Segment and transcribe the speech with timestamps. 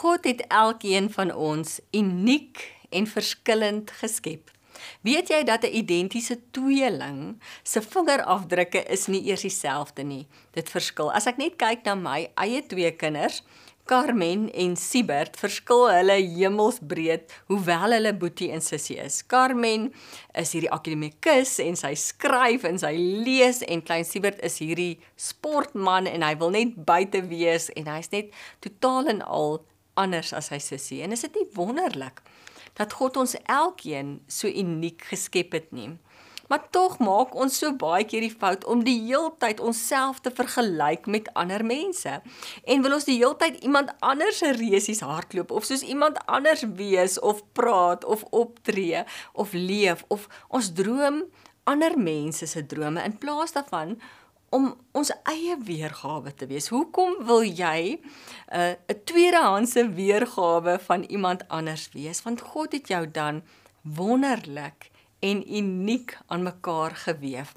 [0.00, 4.48] God het elkeen van ons uniek en verskillend geskep.
[5.04, 10.26] Weet jy dat 'n identiese tweeling se vingerafdrukke is nie eers dieselfde nie.
[10.52, 11.12] Dit verskil.
[11.12, 13.42] As ek net kyk na my eie twee kinders,
[13.84, 19.26] Carmen en Siebert, verskil hulle hemelsbreed hoewel hulle boetie en sussie is.
[19.26, 19.92] Carmen
[20.34, 22.92] is hierdie akademikus en sy skryf en sy
[23.26, 28.10] lees en klein Siebert is hierdie sportman en hy wil net buite wees en hy's
[28.10, 29.60] net totaal en al
[29.94, 31.02] anders as sy sussie.
[31.02, 32.22] En is dit nie wonderlik?
[32.78, 35.90] dat God ons elkeen so uniek geskep het nie.
[36.50, 41.06] Maar tog maak ons so baie keer die fout om die heeltyd onsself te vergelyk
[41.06, 42.16] met ander mense.
[42.66, 47.20] En wil ons die heeltyd iemand anders se reusies hardloop of soos iemand anders wees
[47.20, 51.22] of praat of optree of leef of ons droom
[51.70, 53.94] ander mense se drome in plaas daarvan
[54.50, 56.68] om ons eie weergawe te wees.
[56.74, 58.02] Hoekom wil jy 'n
[58.52, 62.22] uh, 'n tweedehandse weergawe van iemand anders wees?
[62.22, 63.42] Want God het jou dan
[63.82, 64.90] wonderlik
[65.20, 67.54] en uniek aan mekaar gewewe.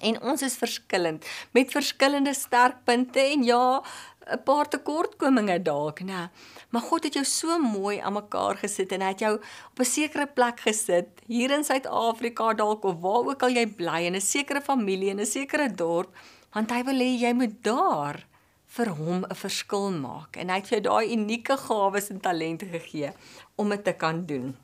[0.00, 3.82] En ons is verskillend met verskillende sterkpunte en ja,
[4.26, 6.30] 'n paar tekortkominge dalk, né?
[6.70, 9.34] Maar God het jou so mooi aan mekaar gesit en hy het jou
[9.70, 14.00] op 'n sekere plek gesit, hier in Suid-Afrika dalk of waar ook al jy bly
[14.06, 16.10] in 'n sekere familie in 'n sekere dorp,
[16.52, 18.26] want hy wil hê jy moet daar
[18.66, 22.66] vir hom 'n verskil maak en hy het vir jou daai unieke gawes en talente
[22.66, 23.12] gegee
[23.56, 24.56] om dit te kan doen.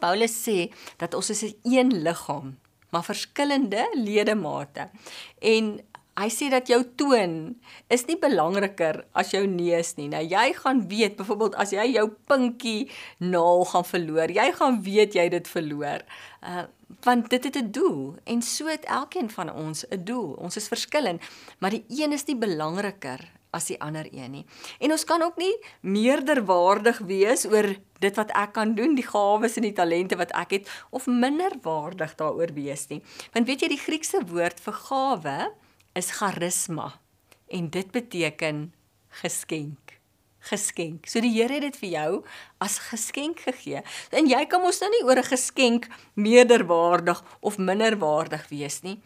[0.00, 2.58] Paulus sê dat ons is 'n een liggaam,
[2.90, 4.88] maar verskillende ledemate.
[5.38, 5.80] En
[6.20, 7.54] Hy sê dat jou toon
[7.88, 10.10] is nie belangriker as jou neus nie.
[10.12, 12.90] Nou jy gaan weet byvoorbeeld as jy jou pinkie
[13.24, 16.04] naal gaan verloor, jy gaan weet jy dit verloor.
[16.44, 16.68] Uh
[17.06, 20.34] want dit het 'n doel en so het elkeen van ons 'n doel.
[20.34, 21.22] Ons is verskillend,
[21.58, 24.44] maar die een is nie belangriker as die ander een nie.
[24.78, 29.56] En ons kan ook nie meerderwaardig wees oor dit wat ek kan doen, die gawes
[29.56, 33.02] en die talente wat ek het of minderwaardig daaroor wees nie.
[33.32, 35.36] Want weet jy die Griekse woord vir gawe
[35.92, 36.92] is charisma
[37.48, 38.72] en dit beteken
[39.22, 39.98] geskenk.
[40.40, 41.06] Geskenk.
[41.06, 42.10] So die Here het dit vir jou
[42.58, 43.82] as geskenk gegee.
[44.10, 49.00] En jy kan mos nou nie oor 'n geskenk meerderwaardig of minderwaardig wees nie.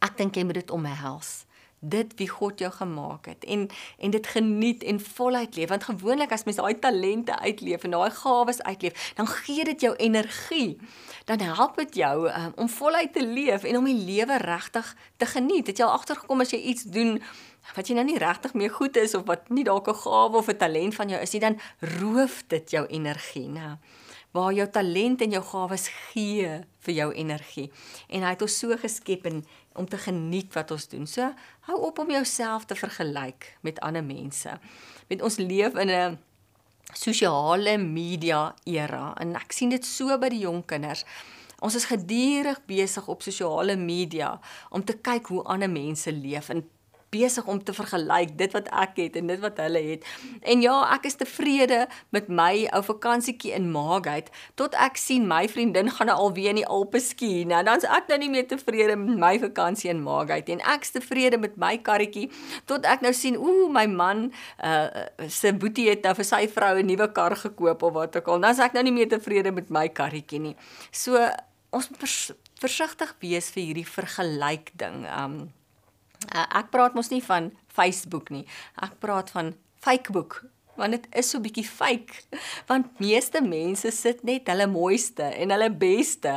[0.00, 1.45] Ek dink jy moet dit omhels
[1.80, 5.68] dit wie God jou gemaak het en en dit geniet en voluit leef.
[5.68, 9.94] Want gewoonlik as mens daai talente uitleef en daai gawes uitleef dan gee dit jou
[9.96, 10.78] energie.
[11.24, 15.26] Dan help dit jou um, om voluit te leef en om die lewe regtig te
[15.26, 15.66] geniet.
[15.66, 17.20] Het jy al agtergekom as jy iets doen
[17.74, 20.48] wat jy nou nie regtig meer goed is of wat nie dalk 'n gawe of
[20.48, 23.78] 'n talent van jou is nie dan roof dit jou energie nè
[24.36, 26.48] waar jou talent en jou gawes gee
[26.86, 27.70] vir jou energie.
[28.08, 29.44] En hy het ons so geskep en
[29.76, 31.06] om te geniet wat ons doen.
[31.06, 31.32] So
[31.68, 34.58] hou op om jouself te vergelyk met ander mense.
[35.08, 36.18] Met ons leef in 'n
[36.92, 41.04] sosiale media era en ek sien dit so by die jong kinders.
[41.60, 46.68] Ons is gedurig besig op sosiale media om te kyk hoe ander mense leef en
[47.16, 50.06] besig om te vergelyk dit wat ek het en dit wat hulle het.
[50.42, 55.44] En ja, ek is tevrede met my ou vakansietjie in Maagheid tot ek sien my
[55.50, 57.44] vriendin gaan nou alweer in die Alpe ski.
[57.48, 61.40] Nou dan's ek nou nie meer tevrede met my vakansie in Maagheid en ek's tevrede
[61.40, 62.28] met my karretjie
[62.70, 64.28] tot ek nou sien ooh my man
[64.62, 64.88] uh
[65.32, 68.40] se boetie het nou vir sy vrou 'n nuwe kar gekoop of wat ook al.
[68.40, 70.56] Dan's ek nou nie meer tevrede met my karretjie nie.
[70.92, 71.16] So
[71.70, 75.04] ons vers, versigtig wees vir hierdie vergelyk ding.
[75.10, 75.36] Um
[76.32, 78.44] Uh, ek praat mos nie van Facebook nie.
[78.82, 79.54] Ek praat van
[79.84, 80.42] Fakebook
[80.76, 82.22] want dit is so bietjie fake.
[82.68, 86.34] Want meeste mense sit net hulle mooiste en hulle beste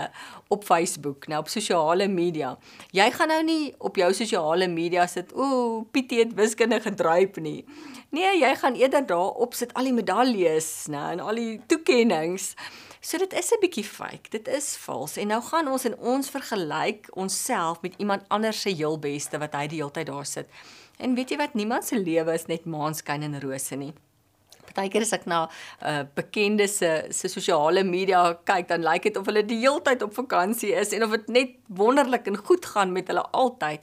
[0.47, 2.55] op Facebook nou op sosiale media.
[2.95, 7.63] Jy gaan nou nie op jou sosiale media sit ooh Pietie het wiskunde gedryf nie.
[8.15, 12.55] Nee jy gaan eerder daar op sit al die medaljes nê en al die toekenninge
[12.99, 14.29] So dit is 'n bietjie fake.
[14.29, 15.17] Dit is vals.
[15.17, 19.53] En nou gaan ons en ons vergelyk onsself met iemand anders se heel beste wat
[19.53, 20.47] hy die hele tyd daar sit.
[20.97, 21.53] En weet jy wat?
[21.53, 23.93] Niemand se lewe is net maanskyn en rose nie.
[24.65, 25.49] Partykeer as ek na 'n
[25.87, 30.01] uh, bekende se se sosiale media kyk, dan lyk dit of hulle die hele tyd
[30.01, 33.79] op vakansie is en of dit net wonderlik en goed gaan met hulle altyd.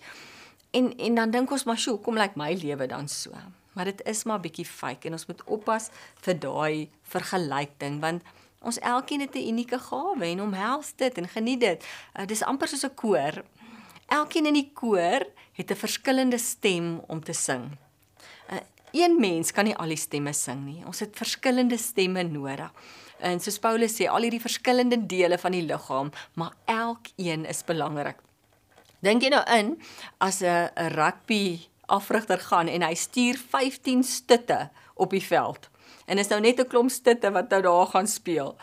[0.70, 3.30] En en dan dink ons maar, "Sjoe, kom lyk like my lewe dan so."
[3.72, 5.90] Maar dit is maar bietjie fake en ons moet oppas
[6.24, 8.22] vir daai vergelykting want
[8.60, 11.84] Ons elkeen het 'n unieke gawe en omhels dit en geniet dit.
[12.14, 13.44] Uh, dis amper soos 'n koor.
[14.06, 17.76] Elkeen in die koor het 'n verskillende stem om te sing.
[18.50, 18.56] Uh,
[18.92, 20.84] een mens kan nie al die stemme sing nie.
[20.86, 22.72] Ons het verskillende stemme nodig.
[23.18, 28.16] En soos Paulus sê, al hierdie verskillende dele van die liggaam, maar elkeen is belangrik.
[29.00, 29.82] Dink jy nou in
[30.18, 35.70] as 'n rugby afrigter gaan en hy stuur 15 stutte op die veld
[36.06, 38.56] En is nou net 'n klomp stitte wat nou daar gaan speel.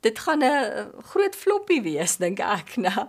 [0.00, 3.08] Dit gaan 'n groot floppie wees dink ek, né?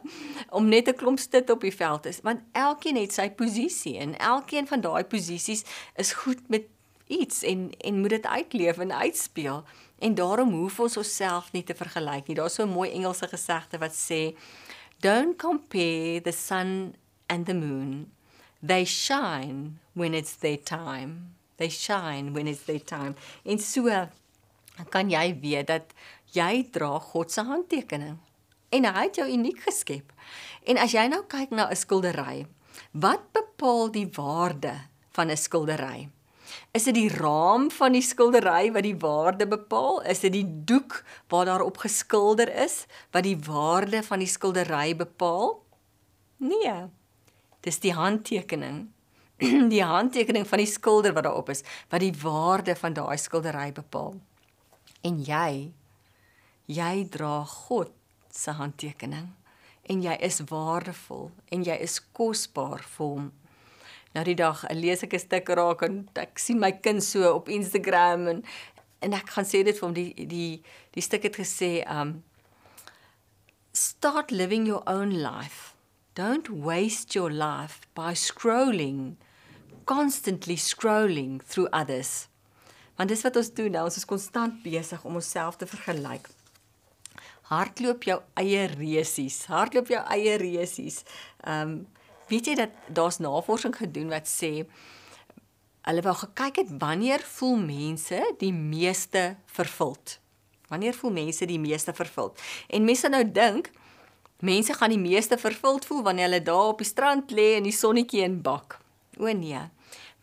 [0.49, 4.17] Om net 'n klomp stitte op die veld is, want elkeen het sy posisie en
[4.17, 5.63] elkeen van daai posisies
[5.95, 6.63] is goed met
[7.07, 9.63] iets en en moet dit uitleef en uitspeel.
[9.99, 12.35] En daarom hoef ons onsself nie te vergelyk nie.
[12.35, 14.37] Daar's so 'n mooi Engelse gesegde wat sê
[14.99, 16.95] don't compare the sun
[17.25, 18.11] and the moon.
[18.65, 21.35] They shine when it's their time.
[21.57, 23.15] They shine when it's their time.
[23.45, 23.89] En so
[24.93, 25.93] kan jy weet dat
[26.33, 28.17] jy dra God se handtekening
[28.69, 30.11] en hy het jou uniek geskep.
[30.67, 32.45] En as jy nou kyk na 'n skildery,
[32.91, 34.73] wat bepaal die waarde
[35.15, 36.09] van 'n skildery?
[36.73, 40.01] Is dit die raam van die skildery wat die waarde bepaal?
[40.01, 45.63] Is dit die doek waar daarop geskilder is wat die waarde van die skildery bepaal?
[46.37, 46.87] Nee.
[47.61, 48.87] Dis die handtekening.
[49.73, 54.15] die handtekening van die skilder wat daarop is wat die waarde van daai skildery bepaal.
[55.05, 55.73] En jy
[56.67, 57.93] jy dra God
[58.33, 59.29] se handtekening
[59.87, 63.29] en jy is waardevol en jy is kosbaar vir hom.
[64.15, 67.49] Nou die dag lees ek 'n stuk raak en ek sien my kind so op
[67.49, 68.43] Instagram en
[69.01, 72.23] en ek gaan sê dit vir hom die die die stuk het gesê um
[73.73, 75.75] start living your own life.
[76.15, 79.17] Don't waste your life by scrolling
[79.87, 82.27] constantly scrolling through others.
[82.97, 86.27] Want dis wat ons doen nou, ons is konstant besig om onsself te vergelyk.
[87.47, 91.03] Hardloop jou eie reusies, hardloop jou eie reusies.
[91.45, 91.77] Ehm um,
[92.27, 94.65] weet jy dat daar's navorsing gedoen wat sê
[95.87, 100.17] hulle wou gekyk het wanneer voel mense die meeste vervuld?
[100.67, 102.35] Wanneer voel mense die meeste vervuld?
[102.67, 103.71] En mense nou dink
[104.43, 107.77] mense gaan die meeste vervuld voel wanneer hulle daar op die strand lê en die
[107.77, 108.81] sonnetjie in bak.
[109.15, 109.63] O nee.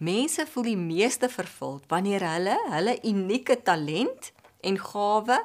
[0.05, 4.33] Mense voel die meeste vervuld wanneer hulle hulle unieke talent
[4.65, 5.39] en gawe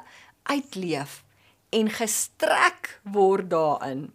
[0.50, 1.20] uitleef
[1.76, 4.08] en gestrek word daarin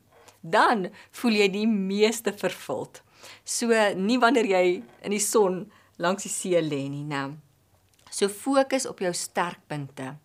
[0.46, 3.02] dan voel jy die meeste vervuld.
[3.44, 4.66] So nie wanneer jy
[5.06, 5.64] in die son
[6.02, 7.32] langs die see lê nie, né?
[8.12, 10.16] So fokus op jou sterkpunte.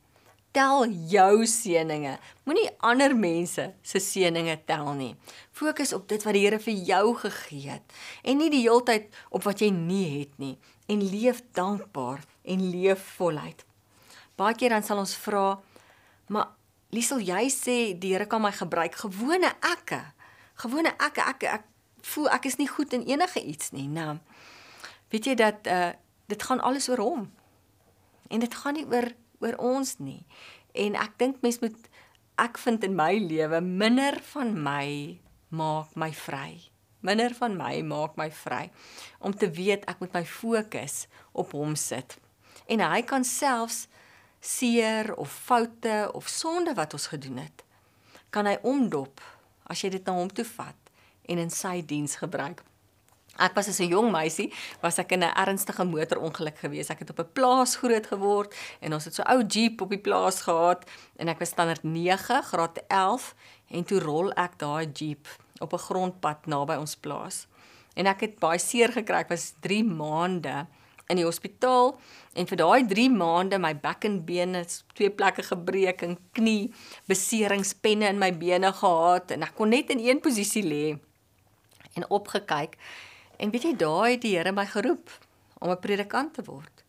[0.50, 2.16] Tel jou seëninge.
[2.44, 5.12] Moenie ander mense se seëninge tel nie.
[5.54, 9.46] Fokus op dit wat die Here vir jou gegee het en nie die heeltyd op
[9.46, 10.56] wat jy nie het nie
[10.90, 13.62] en leef dankbaar en leef voluit.
[14.34, 15.60] Baie keer dan sal ons vra,
[16.26, 16.56] maar
[16.90, 20.00] Liesel, jy sê die Here kan my gebruik gewone ekke.
[20.58, 21.68] Gewone ekke ek ek
[22.10, 23.86] voel ek is nie goed in enige iets nie.
[23.86, 24.16] Nou.
[25.14, 25.92] Weet jy dat uh
[26.30, 27.22] dit gaan alles oor hom.
[28.30, 29.08] En dit gaan nie oor
[29.40, 30.22] oor ons nie.
[30.76, 31.88] En ek dink mens moet
[32.40, 35.18] ek vind in my lewe minder van my
[35.50, 36.60] maak my vry.
[37.00, 38.68] Minder van my maak my vry
[39.24, 42.18] om te weet ek moet my fokus op hom sit.
[42.70, 43.86] En hy kan selfs
[44.40, 47.64] seer of foute of sonde wat ons gedoen het,
[48.32, 49.20] kan hy omdop
[49.68, 50.92] as jy dit na hom toe vat
[51.28, 52.62] en in sy diens gebruik.
[53.38, 56.90] Ek was as 'n jong meisie, was ek in 'n ernstige motorongeluk gewees.
[56.90, 59.98] Ek het op 'n plaas groot geword en ons het so ou Jeep op die
[59.98, 60.84] plaas gehad
[61.16, 63.34] en ek was standaard 9, graad 11
[63.70, 65.28] en toe rol ek daai Jeep
[65.60, 67.46] op 'n grondpad naby ons plaas.
[67.94, 69.18] En ek het baie seer gekry.
[69.20, 70.66] Ek was 3 maande
[71.10, 71.98] in die hospitaal
[72.38, 74.64] en vir daai 3 maande my bek en bene
[74.94, 76.72] twee plekke gebreek en knie
[77.10, 80.98] beserings penne in my bene gehad en ek kon net in een posisie lê
[81.98, 82.78] en opgekyk
[83.40, 85.10] en weet jy daai die Here my geroep
[85.60, 86.84] om 'n predikant te word.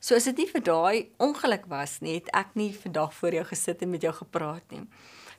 [0.00, 3.44] So as dit nie vir daai ongeluk was nie, het ek nie vandag voor jou
[3.44, 4.86] gesit en met jou gepraat nie.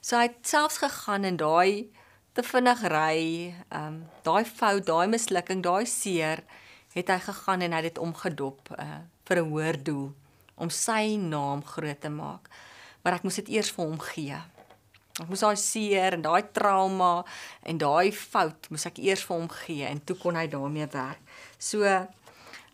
[0.01, 1.89] So hy het selfs gegaan in daai
[2.33, 6.43] te vinnig ry, ehm um, daai fout, daai mislukking, daai seer
[6.93, 10.13] het hy gegaan en hy het dit omgedop uh, vir 'n hoër doel
[10.55, 12.49] om sy naam groot te maak.
[13.03, 14.41] Maar ek moes dit eers vir hom gee.
[15.17, 17.23] Ek moes daai seer en daai trauma
[17.65, 21.21] en daai fout moes ek eers vir hom gee en toe kon hy daarmee werk.
[21.57, 21.81] So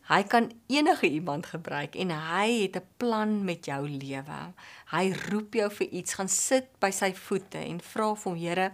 [0.10, 4.42] hy kan enige iemand gebruik en hy het 'n plan met jou lewe.
[4.92, 8.72] Hy roep jou vir iets, gaan sit by sy voete en vra vir hom, Here,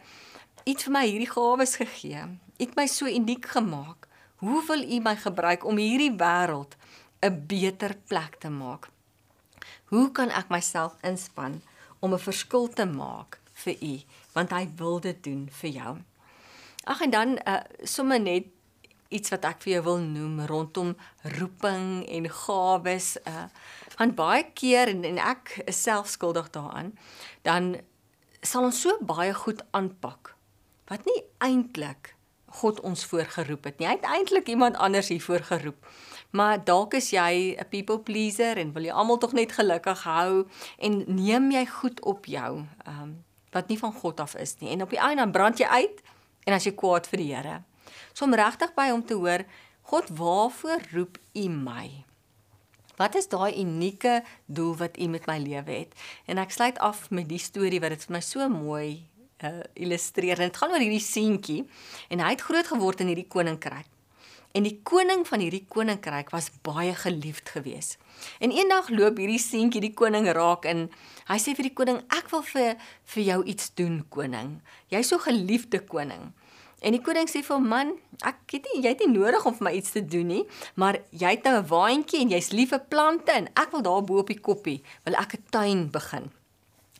[0.65, 2.23] het vir my hierdie gawes gegee.
[2.25, 4.07] U het my so uniek gemaak.
[4.39, 6.73] Hoe wil U my gebruik om hierdie wêreld
[7.21, 8.89] 'n beter plek te maak?
[9.89, 11.61] Hoe kan ek myself inspann
[11.99, 13.93] om 'n verskil te maak vir U,
[14.33, 15.97] want hy wil dit doen vir jou.
[16.89, 18.47] Ag en dan uh, sommer net
[19.09, 20.93] iets wat ek vir jou wil noem rondom
[21.39, 23.49] roeping en gawes uh
[23.99, 26.93] want baie keer en, en ek is self skuldig daaraan
[27.43, 27.73] dan
[28.45, 30.35] sal ons so baie goed aanpak
[30.87, 32.13] wat nie eintlik
[32.59, 33.85] God ons voorgeroep het nie.
[33.85, 35.77] Hy het eintlik iemand anders hier voorgeroep.
[36.33, 40.47] Maar dalk is jy 'n people pleaser en wil jy almal tog net gelukkig hou
[40.77, 43.23] en neem jy goed op jou, ehm um,
[43.55, 44.71] wat nie van God af is nie.
[44.73, 46.03] En op die einde dan brand jy uit
[46.45, 47.61] en as jy kwaad vir die Here.
[48.13, 49.45] So om regtig by hom te hoor,
[49.89, 52.05] God, waarvoor roep U my?
[52.99, 55.93] Wat is daai unieke doel wat U met my lewe het?
[56.27, 59.05] En ek sluit af met die storie wat dit vir my so mooi
[59.43, 60.39] uh, illustreer.
[60.39, 61.63] En dit gaan oor hierdie seentjie
[62.09, 63.87] en hy het groot geword in hierdie koninkryk.
[64.51, 67.99] En die koning van hierdie koninkryk was baie geliefd geweest.
[68.41, 70.87] En eendag loop hierdie seentjie die koning raak en
[71.29, 72.75] hy sê vir die koning: "Ek wil vir
[73.13, 74.61] vir jou iets doen, koning.
[74.89, 76.33] Jy's so geliefde koning."
[76.81, 79.63] En die koning sê vir "Man, ek het nie jy het nie nodig om vir
[79.63, 82.85] my iets te doen nie, maar jy het nou 'n waantjie en jy's lief vir
[82.89, 86.38] plante en ek wil daar bo op die koppie wil ek 'n tuin begin."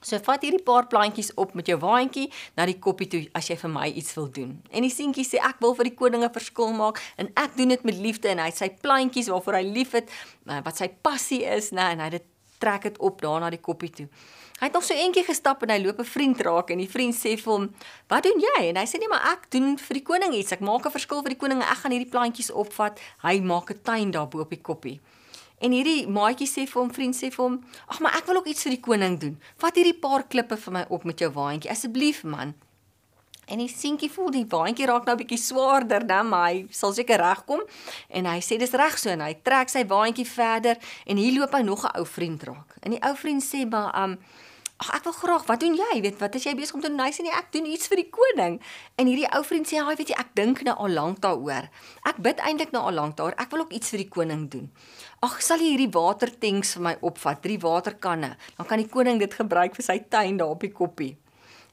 [0.01, 3.57] So vat hierdie paar plantjies op met jou waantjie na die koppie toe as jy
[3.59, 4.55] vir my iets wil doen.
[4.71, 7.69] En die seentjie sê ek wil vir die koning 'n verskil maak en ek doen
[7.69, 10.09] dit met liefde en hy sy plantjies waarvoor hy lief het,
[10.47, 12.23] eh, wat sy passie is, nê, en hy dit
[12.59, 14.07] trek dit op daar na die koppie toe.
[14.59, 17.15] Hy het nog so eentjie gestap en hy loop 'n vriend raak en die vriend
[17.15, 17.73] sê vir hom:
[18.09, 20.51] "Wat doen jy?" En hy sê: "Nee, maar ek doen vir die koning iets.
[20.51, 21.61] Ek maak 'n verskil vir die koning.
[21.61, 22.99] Ek gaan hierdie plantjies opvat.
[23.21, 24.99] Hy maak 'n tuin daar bo op die koppie."
[25.59, 28.47] En hierdie maatjie sê vir hom, vriend sê vir hom: "Ag, maar ek wil ook
[28.47, 29.39] iets vir die koning doen.
[29.57, 32.55] Vat hierdie paar klippe vir my op met jou waantjie asseblief, man."
[33.49, 36.93] En die seentjie voel die waantjie raak nou 'n bietjie swaarder, dan maar hy sal
[36.93, 37.61] seker regkom.
[38.09, 41.53] En hy sê dis reg so en hy trek sy waantjie verder en hier loop
[41.53, 42.75] hy nog 'n ou vriend raak.
[42.81, 44.17] En die ou vriend sê maar um
[44.79, 45.99] Ag ek wil graag, wat doen jy?
[45.99, 47.01] Weet wat is jy besig om te doen?
[47.03, 48.61] Hy sê nee, ek doen iets vir die koning.
[48.95, 51.67] En hierdie ou vriend sê, "Haai, weet jy, ek dink nou al lank daaroor.
[52.07, 53.35] Ek bid eintlik nou al lank daaroor.
[53.37, 54.71] Ek wil ook iets vir die koning doen.
[55.19, 58.37] Ag, sal jy hierdie watertanks vir my opvat, drie waterkanne?
[58.55, 61.17] Dan kan die koning dit gebruik vir sy tuin daar op die koppie."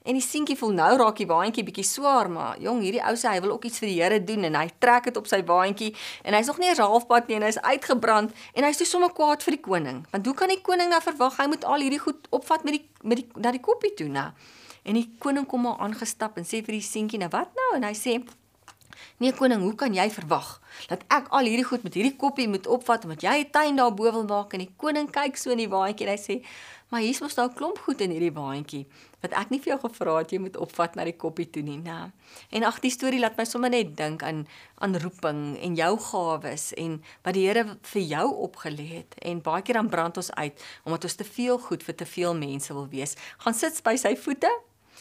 [0.07, 3.33] En die seentjie voel nou raak die waantjie bietjie swaar, maar jong, hierdie ou sê
[3.33, 5.93] hy wil ook iets vir die Here doen en hy trek dit op sy waantjie
[6.23, 9.43] en hy's nog nie eens halfpad nie en hy's uitgebrand en hy's toe sommer kwaad
[9.43, 10.05] vir die koning.
[10.13, 12.85] Want hoe kan die koning nou verwag hy moet al hierdie goed opvat met die
[13.03, 14.31] met die na die koppie toe, nou?
[14.87, 17.83] En die koning kom maar aangestap en sê vir die seentjie, "Nou wat nou?" En
[17.83, 18.23] hy sê,
[19.19, 22.67] "Nee koning, hoe kan jy verwag dat ek al hierdie goed met hierdie koppie moet
[22.67, 25.69] opvat omdat jy 'n tuin daarbo wil maak?" En die koning kyk so in die
[25.69, 26.45] waantjie en hy sê,
[26.89, 28.87] "Maar hier's mos nou 'n klomp goed in hierdie waantjie."
[29.27, 31.79] wat ek nie vir jou gevra het jy moet opvat na die koppie toe nie,
[31.83, 31.97] nê.
[32.55, 34.45] En ag die storie laat my sommer net dink aan
[34.85, 39.65] aan roeping en jou gawes en wat die Here vir jou opgelê het en baie
[39.65, 42.89] keer dan brand ons uit omdat ons te veel goed vir te veel mense wil
[42.93, 43.17] wees.
[43.45, 44.51] Gaan sit by sy voete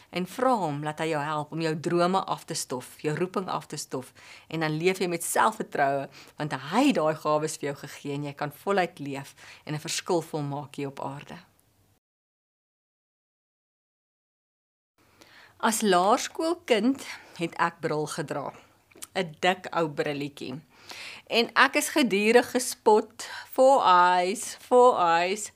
[0.10, 3.50] en vra hom laat hy jou help om jou drome af te stof, jou roeping
[3.50, 4.14] af te stof
[4.48, 6.08] en dan leef jy met selfvertroue
[6.38, 9.36] want hy het daai gawes vir jou gegee en jy kan voluit leef
[9.66, 11.38] en 'n verskil volmaak hier op aarde.
[15.58, 17.06] As laerskoolkind
[17.40, 18.54] het ek bril gedra.
[19.16, 20.62] 'n Dik ou brilletjie.
[21.28, 25.52] En ek is gedurig gespot, four eyes, four eyes.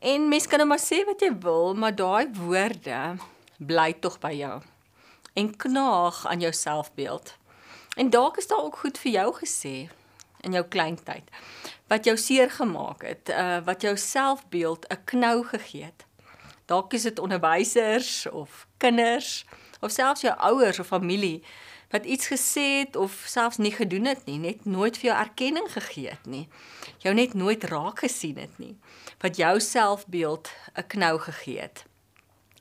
[0.00, 3.20] En mens kan nou maar sê wat jy wil, maar daai woorde
[3.60, 4.58] bly tog by jou
[5.38, 7.36] en knaag aan jou selfbeeld.
[7.96, 9.74] En dalk is daar ook goed vir jou gesê
[10.40, 11.30] in jou kleintyd
[11.90, 16.06] wat jou seer gemaak het, uh, wat jou selfbeeld 'n knou gegee het.
[16.64, 19.44] Dalk is dit onderwysers of kinders
[19.80, 21.42] of selfs jou ouers of familie
[21.90, 25.72] wat iets gesê het of selfs nie gedoen het nie, net nooit vir jou erkenning
[25.72, 26.48] gegee het nie.
[26.98, 28.78] Jou net nooit raak gesien het nie.
[29.18, 31.89] Wat jou selfbeeld 'n knou gegee het.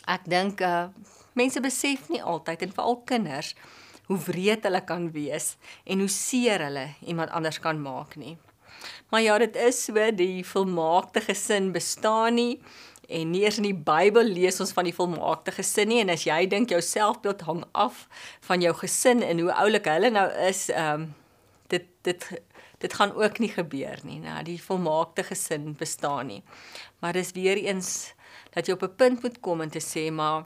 [0.09, 0.89] Ek dink uh
[1.37, 3.53] mense besef nie altyd en veral kinders
[4.09, 5.53] hoe wreed hulle kan wees
[5.85, 8.35] en hoe seer hulle iemand anders kan maak nie.
[9.13, 12.57] Maar ja, dit is so die volmaakte gesin bestaan nie
[13.09, 16.27] En nie eers in die Bybel lees ons van die volmaakte gesin nie en as
[16.27, 18.03] jy dink jou selfbeeld hang af
[18.45, 21.07] van jou gesin en hoe oulik hulle nou is, ehm um,
[21.73, 22.27] dit dit
[22.79, 24.19] dit gaan ook nie gebeur nie.
[24.21, 26.43] Nou die volmaakte gesin bestaan nie.
[27.01, 28.13] Maar dis weer eens
[28.53, 30.45] dat jy op 'n punt moet kom en te sê maar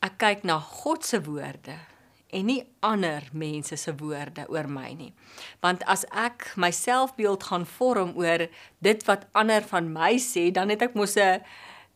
[0.00, 1.76] ek kyk na God se woorde
[2.32, 5.12] en nie ander mense se woorde oor my nie.
[5.60, 8.46] Want as ek my selfbeeld gaan vorm oor
[8.84, 11.44] dit wat ander van my sê, dan het ek mos 'n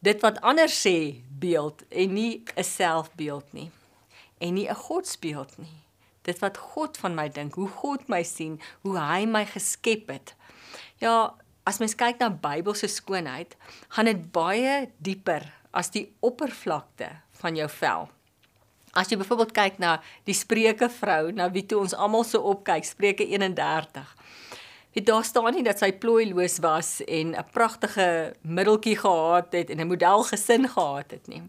[0.02, 3.70] dit wat ander sê beeld en nie 'n selfbeeld nie.
[4.38, 5.80] En nie 'n godsbeeld nie.
[6.22, 10.34] Dit wat God van my dink, hoe God my sien, hoe hy my geskep het.
[10.98, 11.34] Ja,
[11.66, 13.56] as mens kyk na Bybelse skoonheid,
[13.94, 15.44] gaan dit baie dieper
[15.76, 18.06] as die oppervlakte van jou vel.
[18.96, 22.86] As jy byvoorbeeld kyk na die Spreuke vrou, na wie toe ons almal so opkyk,
[22.88, 24.14] Spreuke 31.
[24.96, 29.80] Dit daar staan nie dat sy plooiloos was en 'n pragtige middeltjie gehad het en
[29.80, 31.42] 'n modelgesin gehad het nie.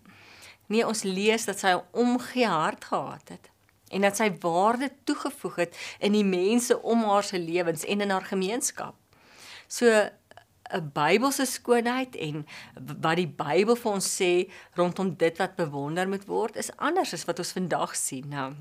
[0.68, 3.50] Nee, ons lees dat sy 'n omgee hart gehad het.
[3.88, 8.10] en dat sy waarde toegevoeg het in die mense om haar se lewens en in
[8.10, 8.96] haar gemeenskap.
[9.68, 10.10] So
[10.74, 12.46] 'n Bybelse skoonheid en
[13.02, 17.26] wat die Bybel vir ons sê rondom dit wat bewonder moet word is anders as
[17.26, 18.28] wat ons vandag sien.
[18.30, 18.52] Nou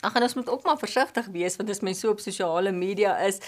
[0.00, 3.18] Ag en ons moet ook maar versigtig wees want as mens so op sosiale media
[3.26, 3.40] is,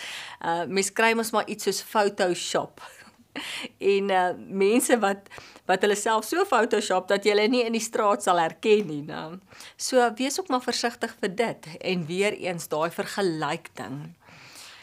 [0.44, 2.82] uh mens kry mos maar iets soos Photoshop.
[3.94, 5.32] en uh mense wat
[5.70, 9.00] wat hulle self so Photoshop dat jy hulle nie in die straat sal herken nie,
[9.06, 9.38] nou.
[9.80, 14.12] So wees ook maar versigtig vir dit en weer eens daai vergelyk ding.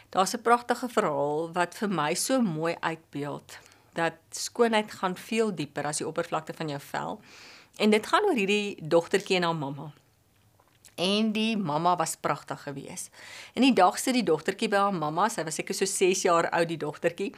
[0.10, 3.58] Daar's 'n pragtige verhaal wat vir my so mooi uitbeeld
[3.94, 7.22] dat skoonheid gaan veel dieper as die oppervlakte van jou vel.
[7.78, 9.94] En dit gaan oor hierdie dogtertjie en haar mamma
[11.00, 13.10] en die mamma was pragtig geweest.
[13.56, 16.50] En die dag sit die dogtertjie by haar mamma, sy was seker so 6 jaar
[16.56, 17.30] oud die dogtertjie.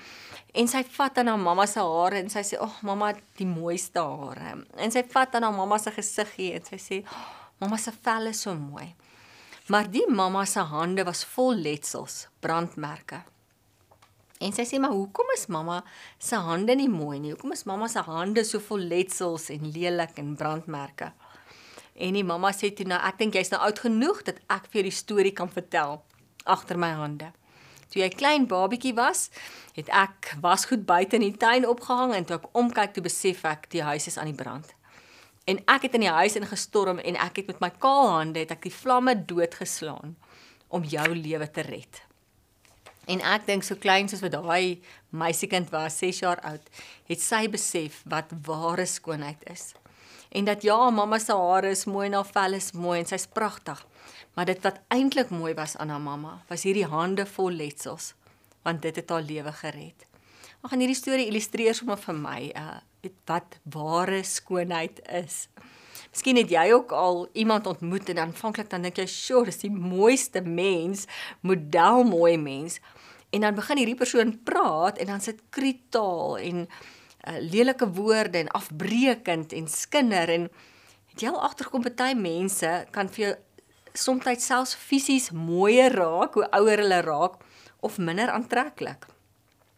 [0.57, 3.45] En sy vat aan haar mamma se hare en sy sê, "Ag oh, mamma, die
[3.45, 7.27] mooiste hare." En sy vat aan haar mamma se gesiggie en sy sê, oh,
[7.59, 8.95] "Mamma se vel is so mooi."
[9.71, 13.21] Maar die mamma se hande was vol letsels, brandmerke.
[14.41, 15.83] En sy sê, "Maar hoekom is mamma
[16.17, 17.31] se hande nie mooi nie?
[17.31, 21.11] Hoekom is mamma se hande so vol letsels en lelik en brandmerke?"
[21.95, 24.81] En die mamma sê toe nou ek dink jy's nou oud genoeg dat ek vir
[24.81, 26.03] jou die storie kan vertel
[26.45, 27.31] agter my hande.
[27.89, 29.29] Toe jy klein babietjie was,
[29.73, 33.69] het ek wasgoed buite in die tuin opgehang en toe ek omkyk toe besef ek
[33.69, 34.73] die huis is aan die brand.
[35.49, 38.53] En ek het in die huis ingestorm en ek het met my kaal hande het
[38.53, 40.15] ek die vlamme doodgeslaan
[40.69, 42.03] om jou lewe te red.
[43.09, 44.79] En ek dink so klein soos wat daai
[45.09, 46.67] meisiekind was, 6 jaar oud,
[47.09, 49.71] het sy besef wat ware skoonheid is
[50.31, 53.27] en dat ja, mamma se hare is mooi en haar vel is mooi en sy's
[53.27, 53.81] pragtig.
[54.35, 58.13] Maar dit wat eintlik mooi was aan haar mamma, was hierdie hande vol letsels,
[58.63, 60.07] want dit het haar lewe gered.
[60.61, 62.79] Ek gaan hierdie storie illustreer sommer vir my, uh
[63.25, 65.47] wat ware skoonheid is.
[66.11, 69.71] Miskien het jy ook al iemand ontmoet en aanvanklik dan dink jy, "Sjoe, dis die
[69.71, 71.05] mooiste mens,
[71.41, 72.79] model mooi mens."
[73.29, 78.47] En dan begin hierdie persoon praat en dan sit kritaal en uh, lelike woorde en
[78.47, 80.49] afbreekend en skinder en
[81.11, 83.35] het jy al agterkom baie mense kan vir jou
[83.93, 87.39] soms selfs fisies mooier raak hoe ouer hulle raak
[87.79, 89.07] of minder aantreklik.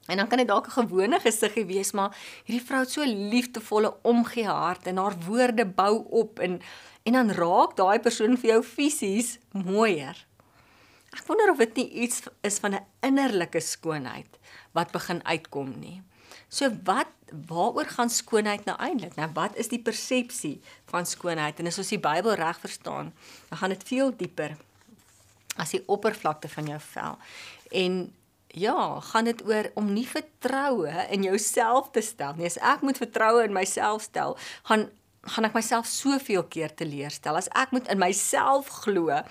[0.05, 3.93] En dan kan dit dalk 'n gewone gesiggie wees, maar hierdie vrou het so liefdevolle
[4.01, 6.61] omgee hart en haar woorde bou op en
[7.03, 10.25] en dan raak daai persoon vir jou fisies mooier.
[11.11, 14.39] Ek wonder of dit nie iets is van 'n innerlike skoonheid
[14.71, 16.01] wat begin uitkom nie.
[16.47, 17.07] So wat
[17.47, 19.15] waaroor gaan skoonheid nou eintlik?
[19.15, 21.59] Nou wat is die persepsie van skoonheid?
[21.59, 23.13] En as ons die Bybel reg verstaan,
[23.49, 24.57] dan gaan dit veel dieper
[25.57, 27.17] as die oppervlakte van jou vel.
[27.71, 28.13] En
[28.53, 32.49] ja, gaan dit oor om nie vertroue in jouself te stel nie.
[32.49, 34.37] As ek moet vertroue in myself stel,
[34.69, 34.89] gaan
[35.23, 37.37] gaan ek myself soveel keer teleurstel.
[37.39, 39.21] As ek moet in myself glo,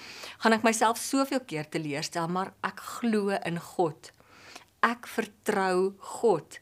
[0.41, 4.09] gaan ek myself soveel keer teleurstel, maar ek glo in God.
[4.83, 6.57] Ek vertrou God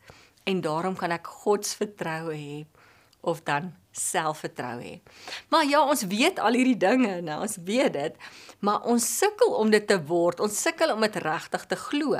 [0.51, 2.59] en daarom kan ek God se vertroue hê
[3.23, 4.99] of dan selfvertroue hê.
[5.55, 8.21] Maar ja, ons weet al hierdie dinge, nou ons weet dit,
[8.67, 10.43] maar ons sukkel om dit te word.
[10.43, 12.19] Ons sukkel om dit regtig te glo.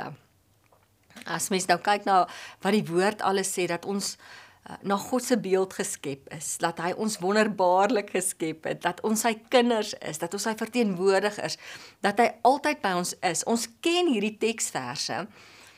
[1.25, 2.23] As mens nou kyk na
[2.63, 6.81] wat die woord alles sê dat ons uh, na God se beeld geskep is, dat
[6.83, 11.59] hy ons wonderbaarlik geskep het, dat ons sy kinders is, dat ons sy verteenwoordigers,
[12.05, 13.45] dat hy altyd by ons is.
[13.49, 15.25] Ons ken hierdie teksverse,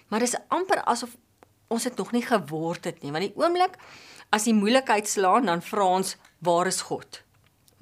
[0.10, 1.18] maar dit is amper asof
[1.74, 3.12] ons het nog nie geword het nie.
[3.12, 3.80] Want die oomblik
[4.34, 6.16] as die moeilikheid slaan dan vra ons
[6.46, 7.24] waar is God?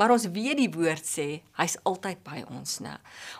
[0.01, 1.27] Maar ons weet die woord sê
[1.59, 2.95] hy's altyd by ons nê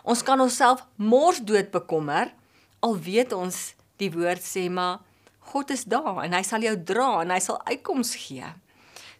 [0.06, 2.30] ons kan onsself mors dood bekommer
[2.86, 3.72] al weet ons
[4.02, 5.00] die woord sê maar
[5.52, 8.46] God is daar en hy sal jou dra en hy sal uitkoms gee.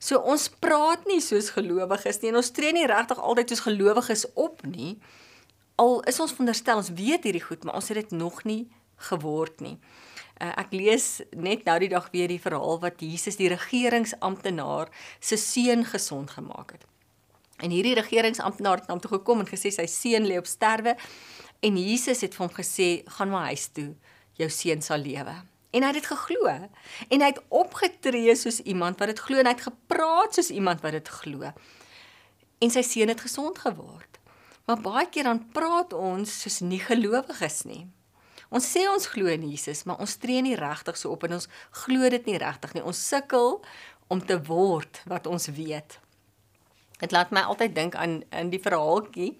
[0.03, 4.25] So ons praat nie soos gelowiges nie en ons tree nie regtig altyd soos gelowiges
[4.35, 4.97] op nie.
[5.83, 8.64] Al is ons veronderstel ons weet hierdie goed maar ons het dit nog nie
[9.11, 9.77] geword nie.
[10.42, 11.07] Uh, ek lees
[11.38, 14.90] net nou die dag weer die verhaal wat Jesus die regeringsamptenaar
[15.21, 16.87] se seun gesond gemaak het.
[17.62, 20.97] En hierdie regeringsamptenaar het na hom toe gekom en gesê sy seun lê op sterwe
[21.62, 23.92] en Jesus het vir hom gesê gaan maar huis toe,
[24.42, 25.35] jou seun sal lewe.
[25.72, 29.48] En hy het dit geglo en hy het opgetree soos iemand wat dit glo en
[29.48, 31.52] hy het gepraat soos iemand wat dit glo.
[32.62, 34.20] En sy seun het gesond geword.
[34.68, 37.87] Maar baie keer dan praat ons soos nie gelowiges nie.
[38.52, 41.48] Ons sê ons glo in Jesus, maar ons tree nie regtig so op en ons
[41.85, 42.85] glo dit nie regtig nie.
[42.85, 43.62] Ons sukkel
[44.12, 45.96] om te word wat ons weet.
[47.00, 49.33] Dit laat my altyd dink aan in die verhaaltjie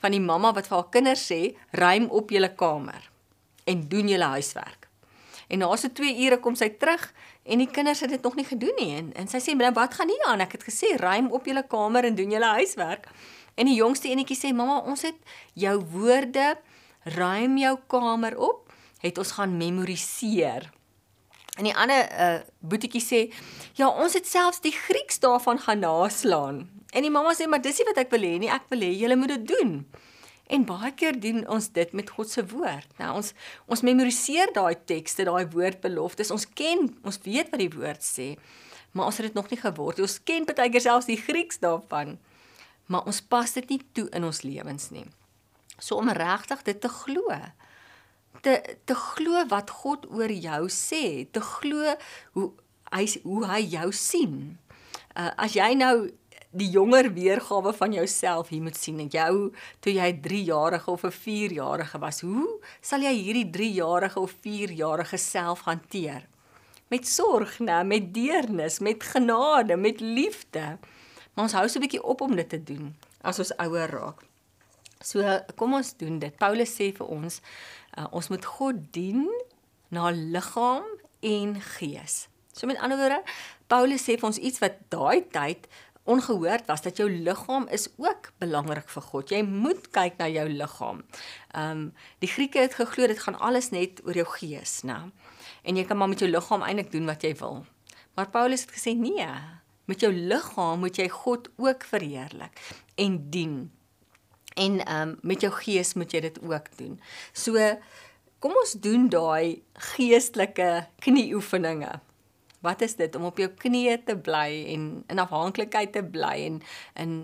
[0.00, 3.08] van die mamma wat vir haar kinders sê: "Ruim op julle kamer
[3.70, 4.90] en doen julle huiswerk."
[5.50, 7.08] En na so 2 ure kom sy terug
[7.42, 9.94] en die kinders het dit nog nie gedoen nie en, en sy sê: "Maar wat
[9.98, 10.40] gaan nie aan?
[10.40, 13.08] Ek het gesê ruim op julle kamer en doen julle huiswerk."
[13.58, 15.18] En die jongste enetjie sê: "Mamma, ons het
[15.54, 16.58] jou woorde
[17.16, 20.70] ruim jou kamer op, het ons gaan memoriseer."
[21.58, 23.20] En die ander uh boetiekie sê:
[23.74, 27.78] "Ja, ons het selfs die Grieks daarvan gaan naslaan." En die mamma sê: "Maar dis
[27.78, 29.86] nie wat ek wil hê nie, ek wil hê julle moet dit doen."
[30.50, 32.88] En baie keer doen ons dit met God se woord.
[32.98, 33.30] Nou ons
[33.70, 36.32] ons memoriseer daai tekste, daai woordbeloftes.
[36.34, 38.32] Ons ken, ons weet wat die woord sê,
[38.90, 40.02] maar ons het dit nog nie geword.
[40.02, 42.16] Ons ken baie keer selfs die Grieks daarvan,
[42.90, 45.06] maar ons pas dit nie toe in ons lewens nie.
[45.78, 47.38] So om regtig dit te glo.
[48.42, 48.56] Te
[48.90, 51.94] te glo wat God oor jou sê, te glo
[52.34, 52.50] hoe
[52.90, 54.34] hy hoe hy jou sien.
[55.14, 56.10] Uh, as jy nou
[56.50, 58.98] die jonger weergawe van jouself hier moet sien.
[58.98, 63.50] En jou toe jy 3 jarige of 'n 4 jarige was, hoe sal jy hierdie
[63.50, 66.26] 3 jarige of 4 jarige self hanteer?
[66.88, 70.78] Met sorg, né, met deernis, met genade, met liefde.
[71.34, 74.22] Maar ons hou so 'n bietjie op om dit te doen as ons ouer raak.
[75.00, 76.36] So kom ons doen dit.
[76.36, 77.40] Paulus sê vir ons,
[77.98, 79.30] uh, ons moet God dien
[79.88, 80.84] na liggaam
[81.20, 82.28] en gees.
[82.52, 83.22] So met ander woorde,
[83.66, 85.68] Paulus sê vir ons iets wat daai tyd
[86.04, 89.30] ongehoord was dat jou liggaam is ook belangrik vir God.
[89.30, 91.02] Jy moet kyk na jou liggaam.
[91.52, 91.84] Ehm um,
[92.18, 95.10] die Grieke het geglo dit gaan alles net oor jou gees, né?
[95.62, 97.64] En jy kan maar met jou liggaam eintlik doen wat jy wil.
[98.14, 99.28] Maar Paulus het gesê nee,
[99.84, 102.60] met jou liggaam moet jy God ook verheerlik
[102.94, 103.70] en dien.
[104.54, 107.00] En ehm um, met jou gees moet jy dit ook doen.
[107.32, 107.58] So
[108.38, 112.00] kom ons doen daai geestelike knieoefeninge
[112.60, 116.60] wat is dit om op jou knieë te bly en in afhanklikheid te bly en
[116.94, 117.16] in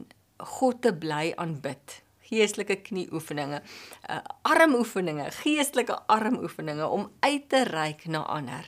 [0.56, 2.00] God te bly aanbid?
[2.26, 8.66] Geestelike knieoefeninge uh, armoefeninge geestelike armoefeninge om uit te reik na ander.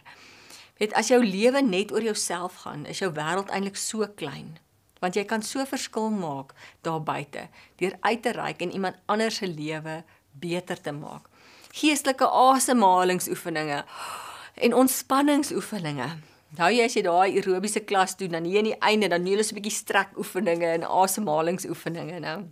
[0.79, 4.57] Weet as jou lewe net oor jouself gaan is jou wêreld eintlik so klein
[5.03, 6.55] want jy kan so verskil maak
[6.87, 7.47] daar buite
[7.79, 10.03] deur uit te reik en iemand anders se lewe
[10.39, 11.29] beter te maak.
[11.79, 13.85] Geestelike asemhalingsoefeninge
[14.55, 16.09] en ontspanningsoefeninge
[16.57, 19.37] Nou jy as jy daai aerobiese klas doen dan hier aan die einde dan neem
[19.37, 22.49] jy 'n bietjie strek oefeninge en asemhalingsoefeninge nou.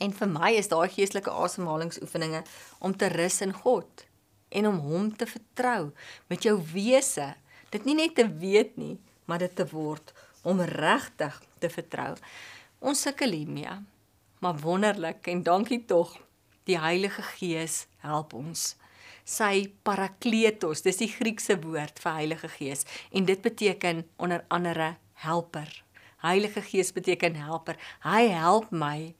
[0.00, 2.44] En vir my is daai geestelike asemhalingsoefeninge
[2.78, 4.06] om te rus in God
[4.48, 5.90] en om hom te vertrou
[6.28, 7.34] met jou wese.
[7.70, 12.14] Dit nie net te weet nie, maar dit te word om regtig te vertrou.
[12.80, 13.76] Ons sukkel hiermee.
[14.40, 16.16] Maar wonderlik en dankie tog.
[16.64, 18.76] Die Heilige Gees help ons
[19.30, 25.70] sy parakletos, dis die Griekse woord vir Heilige Gees en dit beteken onder andere helper.
[26.24, 27.78] Heilige Gees beteken helper.
[28.04, 29.14] Hy help my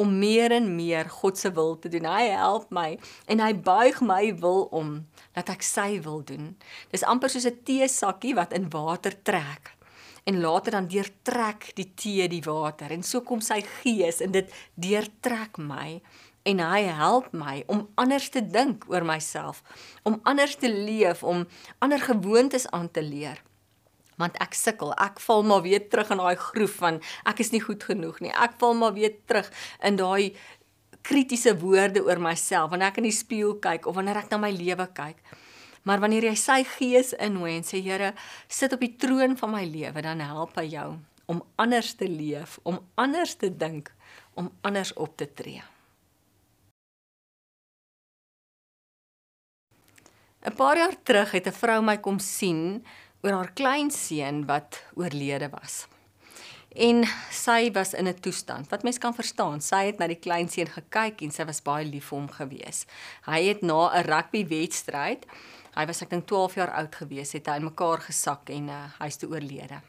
[0.00, 2.08] om meer en meer God se wil te doen.
[2.08, 2.96] Hy help my
[3.30, 4.96] en hy buig my wil om
[5.36, 6.54] dat ek sy wil doen.
[6.90, 9.76] Dis amper soos 'n teesakkie wat in water trek
[10.24, 14.52] en later dan deurtrek die tee die water en so kom sy gees en dit
[14.74, 16.00] deurtrek my
[16.48, 19.62] en hy help my om anders te dink oor myself,
[20.02, 21.46] om anders te leef, om
[21.78, 23.42] ander gewoontes aan te leer.
[24.20, 27.62] Want ek sukkel, ek val maar weer terug in daai groef van ek is nie
[27.62, 28.32] goed genoeg nie.
[28.34, 29.48] Ek val maar weer terug
[29.82, 30.34] in daai
[31.02, 34.52] kritiese woorde oor myself wanneer ek in die spieël kyk of wanneer ek na my
[34.54, 35.18] lewe kyk.
[35.82, 38.12] Maar wanneer jy sy gees innooi en sê Here,
[38.46, 40.92] sit op die troon van my lewe, dan help hy jou
[41.32, 43.90] om anders te leef, om anders te dink,
[44.38, 45.62] om anders op te tree.
[50.42, 52.84] 'n Paar jaar terug het 'n vrou my kom sien
[53.22, 55.86] oor haar kleinseun wat oorlede was.
[56.74, 59.60] En sy was in 'n toestand wat mens kan verstaan.
[59.60, 62.86] Sy het na die kleinseun gekyk en sy was baie lief vir hom gewees.
[63.22, 65.26] Hy het na 'n rugbywedstryd,
[65.74, 68.90] hy was ek dink 12 jaar oud gewees, het hy in mekaar gesak en uh,
[68.98, 69.80] hy's toe oorlede.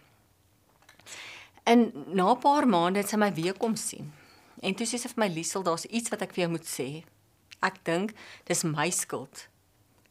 [1.63, 4.13] En na 'n paar maande het sy my weer kom sien.
[4.61, 7.03] En toe sê sy vir my Liesel, daar's iets wat ek vir jou moet sê.
[7.61, 8.13] Ek dink
[8.45, 9.47] dis my skuld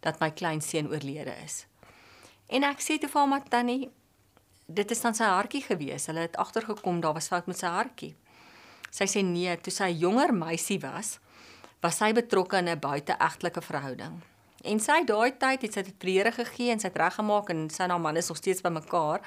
[0.03, 1.65] dat my kleinseun oorlede is.
[2.53, 3.91] En ek sê toe vir hom tannie,
[4.67, 6.09] dit is dan sy hartjie gewees.
[6.11, 8.12] Hulle het agtergekom daar was fout met sy hartjie.
[8.93, 11.17] Sy sê nee, toe sy jonger meisie was,
[11.83, 14.21] was sy betrokke in 'n buiteegtelike verhouding.
[14.62, 17.83] En sy daai tyd het sy dit vrede gegee en sy het reggemaak en sy
[17.83, 19.21] en haar man is nog steeds bymekaar.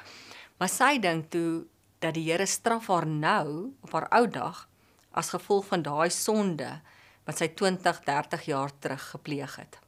[0.58, 1.66] Maar sy dink toe
[2.00, 4.68] dat die Here straf haar nou op haar ou dag
[5.12, 6.82] as gevolg van daai sonde
[7.26, 9.85] wat sy 20, 30 jaar terug gepleeg het.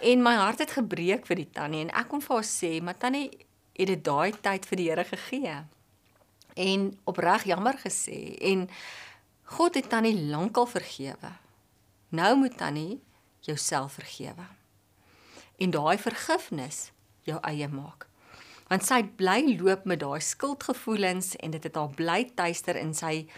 [0.00, 2.98] En my hart het gebreek vir die tannie en ek kon vir haar sê, "Maar
[2.98, 3.30] tannie,
[3.76, 5.64] het dit daai tyd vir die Here gegee?"
[6.56, 8.68] En opreg jammer gesê en
[9.44, 11.32] God het tannie lankal vergewe.
[12.08, 13.00] Nou moet tannie
[13.40, 14.46] jouself vergewe.
[15.58, 18.06] En daai vergifnis jou eie maak.
[18.68, 23.28] Want sy bly loop met daai skuldgevoelens en dit het haar bly tuister in sy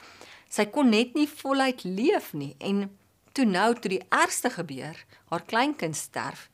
[0.53, 2.91] Sy kon net nie voluit leef nie en
[3.33, 4.99] toe nou toe die ergste gebeur,
[5.31, 6.51] haar kleinkind sterf,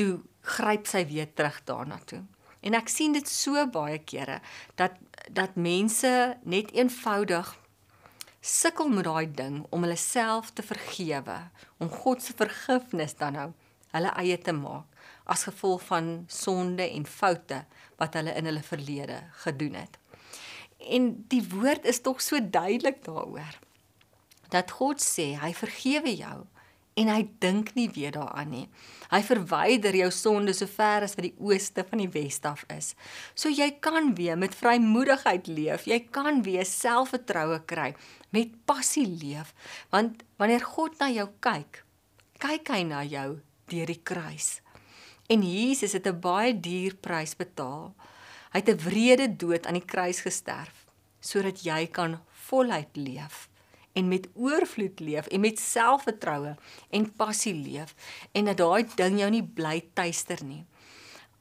[0.00, 0.20] toe
[0.56, 2.22] gryp sy weer terug daarna toe.
[2.64, 4.40] En ek sien dit so baie kere
[4.80, 4.96] dat
[5.28, 6.10] dat mense
[6.48, 7.52] net eenvoudig
[8.40, 11.36] sukkel met daai ding om hulle self te vergewe,
[11.78, 13.48] om God se vergifnis dan nou
[13.92, 14.86] hulle eie te maak
[15.30, 17.60] as gevolg van sonde en foute
[18.00, 19.98] wat hulle in hulle verlede gedoen het.
[20.80, 23.60] En die woord is tog so duidelik daaroor
[24.50, 26.38] dat God sê hy vergewe jou
[26.98, 28.66] en hy dink nie weer daaraan nie.
[29.10, 32.94] Hy verwyder jou sonde so ver as wat die ooste van die weste af is.
[33.34, 35.86] So jy kan weer met vrymoedigheid leef.
[35.86, 37.92] Jy kan weer selfvertroue kry,
[38.34, 39.54] met passie leef,
[39.94, 41.84] want wanneer God na jou kyk,
[42.42, 44.60] kyk hy na jou deur die kruis.
[45.30, 47.94] En Jesus het 'n baie duur prys betaal.
[48.52, 50.86] Hy het 'n wrede dood aan die kruis gesterf
[51.20, 53.49] sodat jy kan voluit leef
[53.92, 56.54] en met oorvloed leef en met selfvertroue
[56.90, 57.94] en passie leef
[58.32, 60.64] en dat daai ding jou nie bly tuister nie.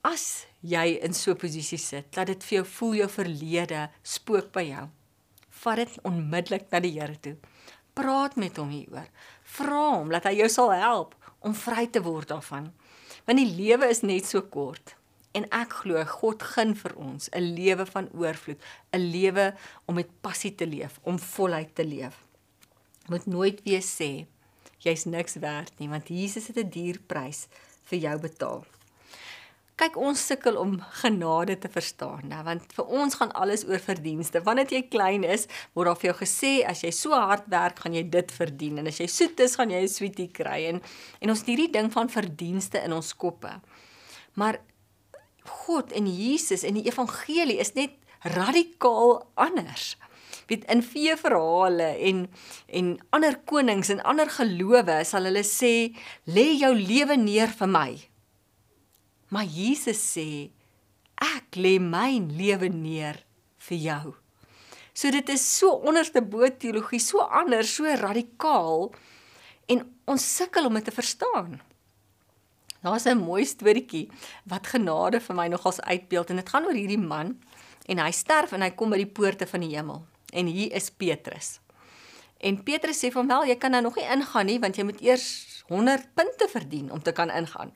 [0.05, 4.51] As jy in so 'n posisie sit dat dit vir jou voel jou verlede spook
[4.51, 4.89] by jou,
[5.49, 7.35] vat dit onmiddellik na die Here toe.
[7.93, 9.09] Praat met hom hieroor.
[9.43, 12.71] Vra hom dat hy jou sal help om vry te word daarvan.
[13.25, 14.95] Want die lewe is net so kort.
[15.33, 18.59] En ek glo God gun vir ons 'n lewe van oorvloed,
[18.93, 22.29] 'n lewe om met passie te leef, om voluit te leef
[23.10, 24.28] moet nooit weer sê
[24.84, 27.48] jy's niks werd nie want Jesus het 'n duur prys
[27.89, 28.65] vir jou betaal.
[29.80, 34.41] Kyk ons sukkel om genade te verstaan, nou want vir ons gaan alles oor verdienste.
[34.43, 37.93] Wanneer jy klein is, word daar vir jou gesê as jy so hard werk, gaan
[37.93, 40.82] jy dit verdien en as jy soet is, gaan jy 'n sweetie kry en
[41.22, 43.62] en ons het hierdie ding van verdienste in ons koppe.
[44.36, 44.60] Maar
[45.50, 47.91] God en Jesus en die evangelie is net
[48.22, 49.95] radikaal anders
[50.49, 52.27] weet in vee verhale en
[52.67, 55.73] en ander konings en ander gelowe sal hulle sê
[56.25, 57.91] lê jou lewe neer vir my.
[59.29, 60.49] Maar Jesus sê
[61.19, 63.21] ek lê my lewe neer
[63.69, 64.15] vir jou.
[64.93, 68.89] So dit is so onderste bo teologie, so anders, so radikaal
[69.69, 71.59] en ons sukkel om dit te verstaan.
[72.81, 74.09] Daar's 'n mooi storieetjie
[74.45, 77.38] wat genade vir my nogals uitbeeld en dit gaan oor hierdie man
[77.88, 80.89] en hy sterf en hy kom by die poorte van die hemel en hier is
[80.92, 81.60] Petrus.
[82.39, 85.02] En Petrus sê hom wel, jy kan nou nog nie ingaan nie want jy moet
[85.04, 87.74] eers 100 punte verdien om te kan ingaan.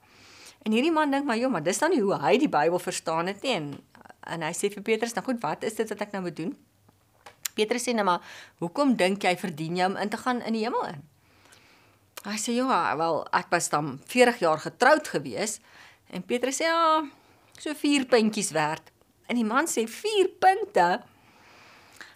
[0.63, 3.27] En hierdie man dink maar, "Jo, maar dis dan nie hoe hy die Bybel verstaan
[3.27, 3.83] het nie." En
[4.23, 6.57] en hy sê vir Petrus, "Nou goed, wat is dit wat ek nou moet doen?"
[7.53, 8.21] Petrus sê nou maar,
[8.57, 11.03] "Hoekom dink jy verdien jy om in te gaan in die hemel in?"
[12.23, 15.59] Hy sê, "Ja, wel, ek was dan 40 jaar getroud gewees."
[16.09, 17.03] En Petrus sê, "Ja,
[17.59, 18.91] so 4 puntjies werd."
[19.27, 21.01] En die man sê, "4 punte?"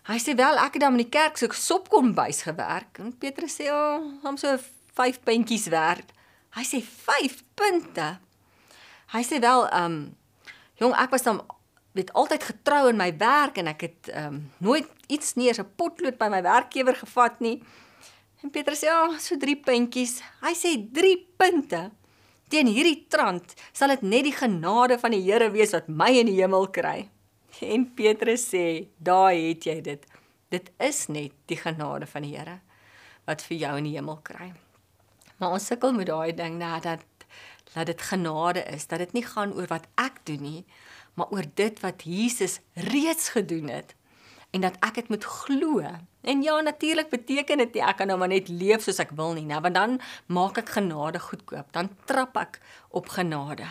[0.08, 3.68] Hy sê wel ek het dan in die kerk so sopkombuis gewerk en Petrus sê
[3.68, 4.54] ja, oh, hom so
[4.96, 6.14] 5 puntjies werd.
[6.56, 8.08] Hy sê 5 punte.
[9.12, 9.98] Hy sê wel ehm um,
[10.80, 11.42] jong ek was dan
[11.98, 15.60] weet altyd getrou in my werk en ek het ehm um, nooit iets nie eens
[15.60, 17.60] 'n potlood by my werkgewer gevat nie.
[18.44, 20.22] En Petrus sê ja, oh, so 3 puntjies.
[20.40, 21.92] Hy sê 3 punte.
[22.48, 26.32] Teen hierdie trant sal dit net die genade van die Here wees wat my in
[26.32, 27.10] die hemel kry.
[27.62, 30.06] En Petrus sê, "Daar het jy dit.
[30.50, 32.60] Dit is net die genade van die Here
[33.26, 34.54] wat vir jou in die hemel kry."
[35.38, 37.04] Maar ons sukkel met daai ding nou dat
[37.74, 40.66] dat dit genade is, dat dit nie gaan oor wat ek doen nie,
[41.14, 43.96] maar oor dit wat Jesus reeds gedoen het
[44.56, 45.84] en dat ek dit moet glo.
[46.22, 49.36] En ja, natuurlik beteken dit nie ek kan nou maar net leef soos ek wil
[49.38, 50.00] nie, nou want dan
[50.34, 53.68] maak ek genade goedkoop, dan trap ek op genade.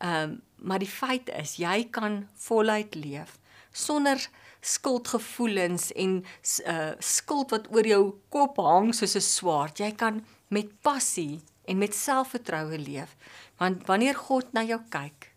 [0.00, 3.36] Ehm um, maar die feit is jy kan voluit leef
[3.74, 4.20] sonder
[4.64, 6.22] skuldgevoelens en
[6.70, 9.78] uh skuld wat oor jou kop hang soos 'n swaard.
[9.78, 13.16] Jy kan met passie en met selfvertroue leef.
[13.58, 15.32] Want wanneer God na jou kyk,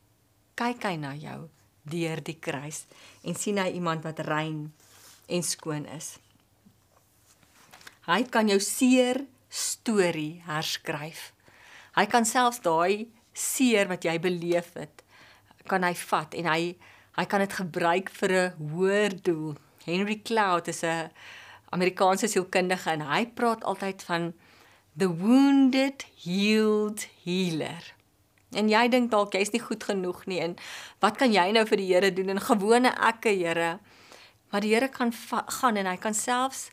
[0.55, 1.49] kyk hy na jou
[1.83, 2.85] deur die kruis
[3.23, 4.73] en sien hy iemand wat rein
[5.27, 6.17] en skoon is.
[8.07, 11.33] Hy kan jou seer storie herskryf.
[11.95, 15.03] Hy kan selfs daai seer wat jy beleef het,
[15.67, 16.61] kan hy vat en hy
[17.17, 19.55] hy kan dit gebruik vir 'n hoër doel.
[19.85, 21.11] Henry Cloud is 'n
[21.69, 24.33] Amerikaanse sielkundige en hy praat altyd van
[24.97, 27.93] the wounded healed healer.
[28.55, 30.55] En jy dink dalk jy's nie goed genoeg nie en
[31.03, 33.79] wat kan jy nou vir die Here doen en gewone ekke Here?
[34.51, 35.11] Maar die Here kan
[35.59, 36.69] gaan en hy kan selfs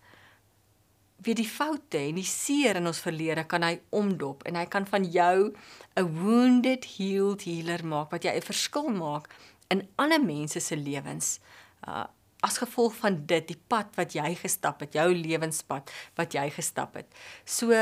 [1.24, 4.86] weet die foute en die seer in ons verlede kan hy omdop en hy kan
[4.86, 5.52] van jou
[5.96, 9.28] 'n wounded healed healer maak wat jy 'n verskil maak
[9.70, 11.40] in ander mense se lewens.
[11.86, 12.06] Uh
[12.44, 16.94] as gevolg van dit die pad wat jy gestap het, jou lewenspad wat jy gestap
[16.94, 17.08] het.
[17.44, 17.72] So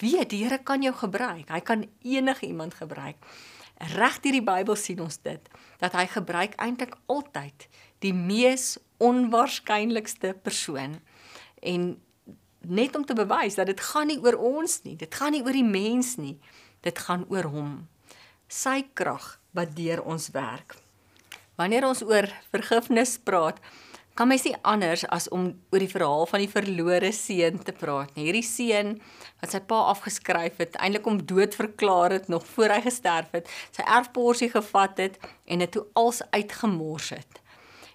[0.00, 1.48] weet die Here kan jou gebruik.
[1.48, 3.16] Hy kan enige iemand gebruik.
[3.94, 7.68] Reg deur die Bybel sien ons dit dat hy gebruik eintlik altyd
[8.02, 10.98] die mees onwaarskynlikste persoon
[11.62, 11.94] en
[12.70, 15.56] net om te bewys dat dit gaan nie oor ons nie, dit gaan nie oor
[15.56, 16.36] die mens nie,
[16.84, 17.72] dit gaan oor hom.
[18.48, 20.76] Sy krag wat deur ons werk.
[21.58, 23.58] Wanneer ons oor vergifnis praat,
[24.18, 28.16] kan mens nie anders as om oor die verhaal van die verlore seun te praat
[28.16, 28.24] nie.
[28.26, 28.96] Hierdie seun
[29.38, 33.50] wat sy pa afgeskryf het, eintlik om dood verklaar het nog voor hy gesterf het,
[33.70, 37.42] sy erfporsie gevat het en dit toe als uitgemors het.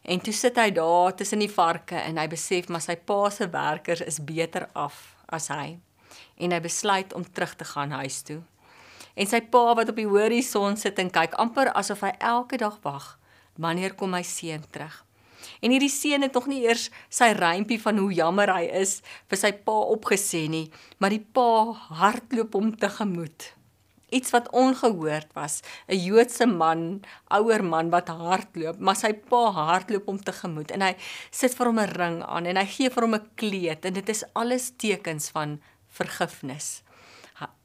[0.04, 3.48] En toe sit hy daar tussen die varke en hy besef maar sy pa se
[3.52, 5.78] werkers is beter af as hy.
[6.36, 8.42] En hy besluit om terug te gaan huis toe.
[9.16, 12.80] En sy pa wat op die horison sit en kyk amper asof hy elke dag
[12.84, 13.14] wag
[13.56, 15.04] wanneer kom my seun terug.
[15.64, 19.00] En hierdie seun het nog nie eers sy rympie van hoe jammer hy is
[19.32, 20.66] vir sy pa opgesê nie,
[21.00, 23.54] maar die pa hardloop hom tegemoet
[24.14, 25.62] iets wat ongehoord was.
[25.88, 30.94] 'n Joodse man, ouer man wat hardloop, maar sy pa hardloop hom tegemoet en hy
[31.32, 34.10] sit vir hom 'n ring aan en hy gee vir hom 'n kleed en dit
[34.10, 36.84] is alles tekens van vergifnis.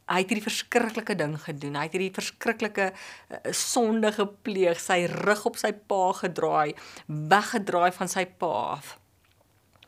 [0.09, 1.75] Hy het hierdie verskriklike ding gedoen.
[1.77, 6.73] Hy het hierdie verskriklike uh, sonde gepleeg, sy rug op sy pa gedraai,
[7.07, 8.95] weggedraai van sy pa af.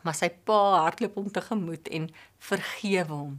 [0.05, 2.11] Maar sy pa hardloop hom tegemoet en
[2.51, 3.39] vergewe hom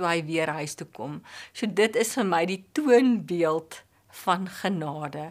[0.00, 1.20] toe hy weer huis toe kom.
[1.52, 3.82] So dit is vir my die toonbeeld
[4.24, 5.30] van genade.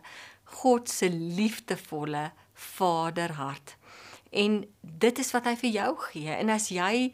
[0.62, 3.76] God se liefdevolle Vaderhart.
[4.30, 6.34] En dit is wat hy vir jou gee.
[6.34, 7.10] En as jy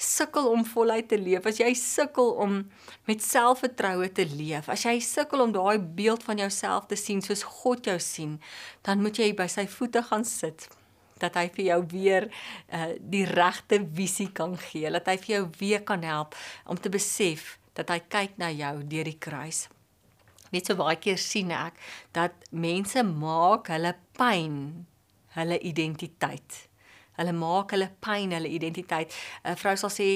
[0.00, 2.56] sukkel om voluit te leef, as jy sukkel om
[3.08, 7.44] met selfvertroue te leef, as jy sukkel om daai beeld van jouself te sien soos
[7.60, 8.38] God jou sien,
[8.82, 10.66] dan moet jy by sy voete gaan sit
[11.24, 15.44] dat hy vir jou weer uh, die regte visie kan gee, dat hy vir jou
[15.60, 16.36] weer kan help
[16.70, 19.64] om te besef dat hy kyk na jou deur die kruis.
[20.54, 21.78] Net so baie keer sien ek
[22.14, 24.58] dat mense maak hulle pyn
[25.34, 26.60] hulle identiteit.
[27.18, 29.10] Hulle maak hulle pyn hulle identiteit.
[29.42, 30.08] 'n Vrou sal sê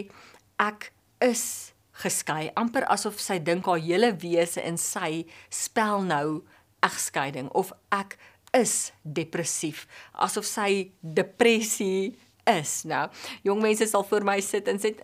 [0.62, 0.92] ek
[1.23, 6.44] is geskei, amper asof sy dink haar hele wese in sy spel nou
[6.87, 8.14] egskeiding of ek
[8.57, 12.17] is depressief, asof sy depressie
[12.49, 12.83] is.
[12.89, 13.09] Nou,
[13.45, 14.95] jong mense sal voor my sit en sê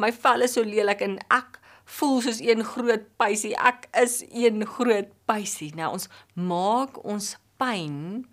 [0.00, 1.60] my vel is so lelik en ek
[1.98, 3.52] voel soos een groot pysie.
[3.60, 5.72] Ek is een groot pysie.
[5.76, 8.24] Nou ons maak ons pyn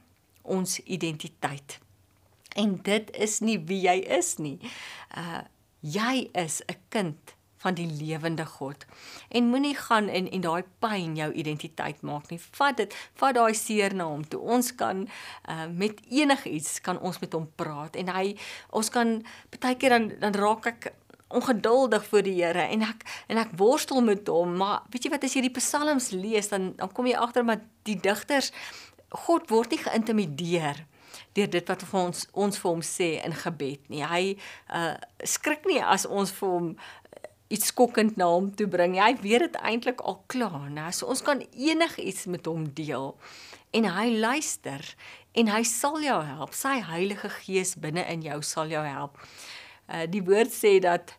[0.42, 1.80] ons identiteit.
[2.56, 4.60] En dit is nie wie jy is nie.
[5.16, 5.44] Uh
[5.82, 8.86] jy is 'n kind van die lewende God.
[9.30, 12.39] En moenie gaan in en daai pyn jou identiteit maak nie.
[12.58, 14.41] Vat dit, vat daai seer na hom toe.
[14.41, 18.34] Ons kan uh, met enigiets kan ons met hom praat en hy
[18.69, 19.19] ons kan
[19.60, 20.91] baie keer dan dan raak ek
[21.32, 25.26] ongeduldig vir die Here en ek en ek worstel met hom, maar weet jy wat
[25.28, 28.52] as jy die psalms lees dan dan kom jy agter maar die digters
[29.28, 30.86] God word nie geïntimideer
[31.36, 34.04] deur dit wat ons ons vir hom sê in gebed nie.
[34.04, 34.24] Hy
[34.76, 34.95] uh
[35.28, 36.69] skrik nie as ons vir hom
[37.52, 38.98] iets skokkend na hom toe bring.
[39.00, 40.90] Hy weet dit eintlik al klaar, né?
[40.96, 43.14] So ons kan enigiets met hom deel
[43.76, 44.84] en hy luister
[45.38, 46.56] en hy sal jou help.
[46.56, 49.20] Sy Heilige Gees binne in jou sal jou help.
[49.92, 51.16] Uh die woord sê dat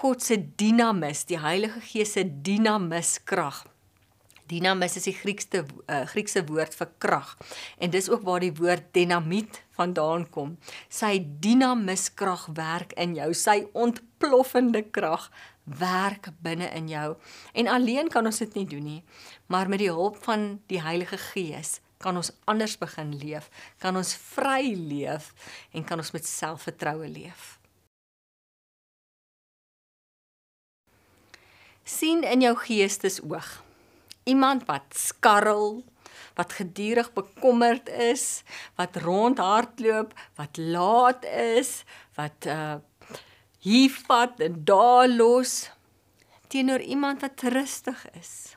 [0.00, 3.66] God se dinamis, die Heilige Gees se dinamis krag.
[4.50, 7.34] Dinamis is die Griekse uh, Griekse woord vir krag.
[7.78, 10.56] En dis ook waar die woord dinamiet vandaan kom.
[10.88, 15.28] Sy dinamis krag werk in jou, sy ontploffende krag
[15.78, 17.14] werk binne in jou.
[17.52, 19.02] En alleen kan ons dit nie doen nie,
[19.46, 24.14] maar met die hulp van die Heilige Gees kan ons anders begin leef, kan ons
[24.16, 25.34] vry leef
[25.76, 27.60] en kan ons met selfvertroue leef.
[31.90, 33.48] sien in jou geestesoog
[34.28, 35.80] iemand wat skarrel
[36.38, 38.42] wat gedurig bekommerd is
[38.78, 41.82] wat rondhardloop wat laat is
[42.18, 42.78] wat uh
[43.60, 45.70] hier vat en daar los.
[46.50, 48.56] Teenoor iemand wat rustig is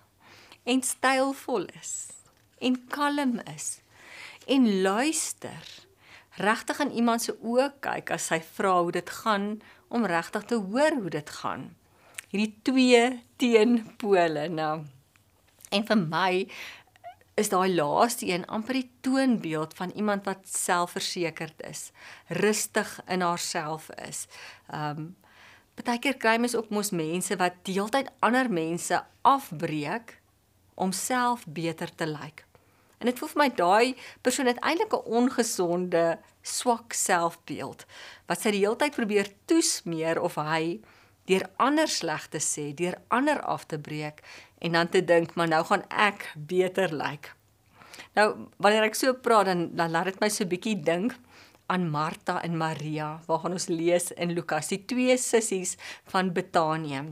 [0.64, 1.94] en stylvol is
[2.64, 3.82] en kalm is
[4.48, 5.66] en luister
[6.40, 9.48] regtig in iemand se oë kyk as hy vra hoe dit gaan
[9.94, 11.68] om regtig te hoor hoe dit gaan.
[12.32, 13.04] Hierdie twee
[13.38, 14.86] teenpole nou.
[15.70, 16.32] En vir my
[17.36, 21.92] is daai laaste een amper die toonbeeld van iemand wat selfversekerd is,
[22.28, 24.28] rustig in haarself is.
[24.74, 25.16] Um
[25.74, 30.20] partykeer kry mens ook mos mense wat deeltyd ander mense afbreek
[30.78, 32.46] om self beter te lyk.
[33.02, 37.86] En dit voel vir my daai persoon het eintlik 'n ongesonde, swak selfbeeld
[38.28, 40.80] wat sy die hele tyd probeer toesmeer of hy
[41.26, 44.24] deur ander sleg te sê, deur ander af te breek
[44.64, 47.04] en dan te dink maar nou gaan ek beter lyk.
[47.04, 47.36] Like.
[48.18, 48.28] Nou
[48.62, 51.16] wanneer ek so praat dan dan laat dit my so bietjie dink
[51.72, 55.78] aan Martha en Maria, waarvan ons lees in Lukas, die twee sissies
[56.12, 57.06] van Betanië.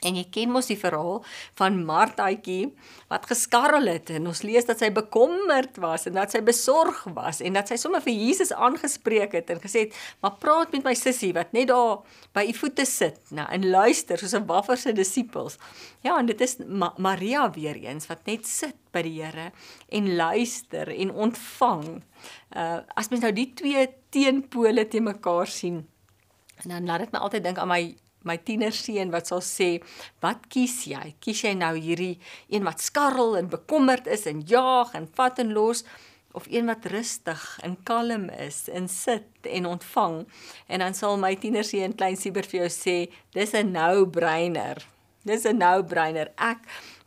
[0.00, 1.20] En jy ken mos die verhaal
[1.58, 2.70] van Marthaatjie
[3.10, 7.42] wat geskarrel het en ons lees dat sy bekommerd was en dat sy besorg was
[7.44, 10.94] en dat sy sommer vir Jesus aangespreek het en gesê het: "Maar praat met my
[10.94, 12.00] sussie wat net daar
[12.32, 15.58] by u voete sit, nou en luister soos 'n waffer se disippels."
[16.02, 19.52] Ja, en dit is Ma Maria weer eens wat net sit by die Here
[19.88, 22.02] en luister en ontvang.
[22.56, 25.86] Uh as mens nou die twee teenpole te mekaar sien,
[26.62, 29.82] en dan laat dit my altyd dink aan my my tienerseun wat sal sê,
[30.20, 31.14] "Wat kies jy?
[31.20, 32.18] Kies jy nou hierdie
[32.48, 35.84] een wat skarrel en bekommerd is en jaag en vat en los
[36.32, 40.26] of een wat rustig en kalm is en sit en ontvang?"
[40.68, 44.86] En dan sal my tienerseun klein Sieber vir jou sê, "Dis 'n no-brainer.
[45.24, 46.32] Dis 'n no-brainer.
[46.36, 46.58] Ek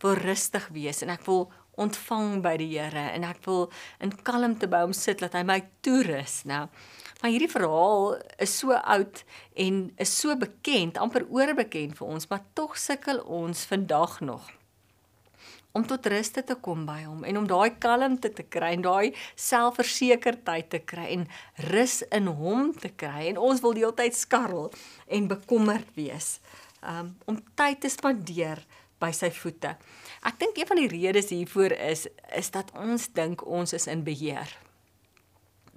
[0.01, 4.69] wil rustig wees en ek wil ontvang by die Here en ek wil in kalmte
[4.69, 6.67] by hom sit dat hy my toerus." Nou,
[7.23, 9.21] Maar hierdie verhaal is so oud
[9.55, 14.49] en is so bekend, amper oorbekend vir ons, maar tog sukkel ons vandag nog
[15.73, 19.15] om tot rus te kom by hom en om daai kalmte te kry en daai
[19.39, 21.23] selfversekerdheid te kry en
[21.71, 24.67] rus in hom te kry en ons wil die hele tyd skarrel
[25.07, 26.35] en bekommerd wees
[26.83, 28.61] um, om tyd te spandeer
[29.01, 29.73] by sy voete.
[30.23, 34.03] Ek dink een van die redes hiervoor is is dat ons dink ons is in
[34.03, 34.47] beheer.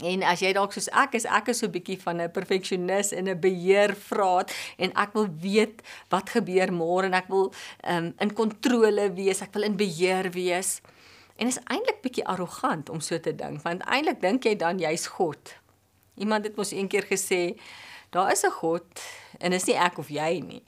[0.04, 3.12] En as jy dalk soos ek is, ek is so 'n bietjie van 'n perfeksionis
[3.12, 7.52] en 'n beheervraat en ek wil weet wat gebeur môre en ek wil
[7.88, 10.80] um, in kontrole wees, ek wil in beheer wees.
[11.36, 15.06] En is eintlik bietjie arrogant om so te dink, want eintlik dink jy dan jy's
[15.06, 15.56] God.
[16.16, 17.56] Iemand het mos eendag gesê,
[18.10, 18.84] daar is 'n God
[19.40, 20.62] en is nie ek of jy nie.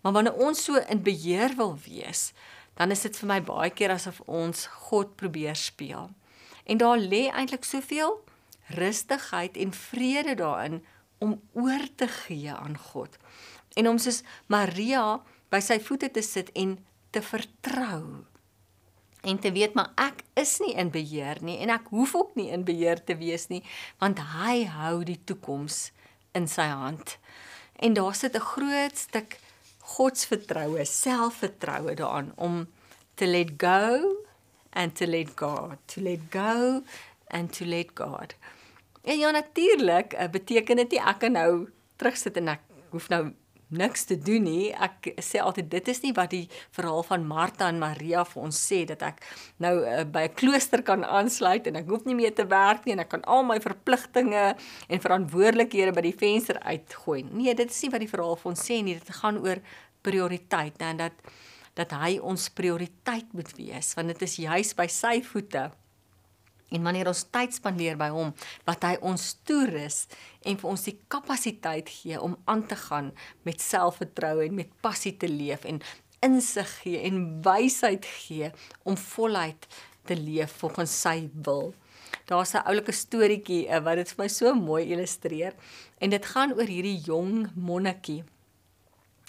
[0.00, 2.32] Maar wanneer ons so in beheer wil wees,
[2.80, 6.08] dan is dit vir my baie keer asof ons God probeer speel.
[6.64, 8.16] En daar lê eintlik soveel
[8.72, 10.80] rustigheid en vrede daarin
[11.18, 13.18] om oor te gee aan God
[13.76, 15.20] en om soos Maria
[15.52, 16.78] by sy voete te sit en
[17.14, 18.24] te vertrou
[19.26, 22.48] en te weet maar ek is nie in beheer nie en ek hoef ook nie
[22.54, 23.60] in beheer te wees nie
[24.00, 25.90] want hy hou die toekoms
[26.38, 27.18] in sy hand
[27.84, 29.38] en daar sit 'n groot stuk
[29.90, 32.66] godsvertroue selfvertroue daaraan om
[33.14, 34.16] to let go
[34.70, 36.82] and to let God to let go
[37.26, 38.34] and to let God.
[39.02, 43.30] En ja natuurlik, uh, beteken dit nie ek kan nou terugsit en ek hoef nou
[43.70, 44.70] niks te doen nie.
[44.74, 46.46] Ek sê altyd dit is nie wat die
[46.76, 49.22] verhaal van Martha en Maria vir ons sê dat ek
[49.62, 52.94] nou uh, by 'n klooster kan aansluit en ek hoef nie meer te werk nie
[52.96, 54.56] en ek kan al my verpligtinge
[54.88, 57.24] en verantwoordelikhede by die venster uitgooi.
[57.30, 58.98] Nee, dit is nie wat die verhaal vir ons sê nie.
[58.98, 59.62] Dit gaan oor
[60.02, 61.12] prioriteit nou, en dat
[61.78, 65.70] dat hy ons prioriteit moet wees want dit is juis by sy voete
[66.70, 68.32] En wanneer ons tyd spandeer by hom,
[68.68, 70.06] wat hy ons toerus
[70.46, 73.10] en vir ons die kapasiteit gee om aan te gaan
[73.48, 75.82] met selfvertroue en met passie te leef en
[76.24, 78.50] insig gee en wysheid gee
[78.84, 79.66] om voluit
[80.08, 81.72] te leef volgens sy wil.
[82.26, 85.54] Daar's 'n oulike storieetjie eh, wat dit vir my so mooi illustreer
[85.98, 88.24] en dit gaan oor hierdie jong monnikie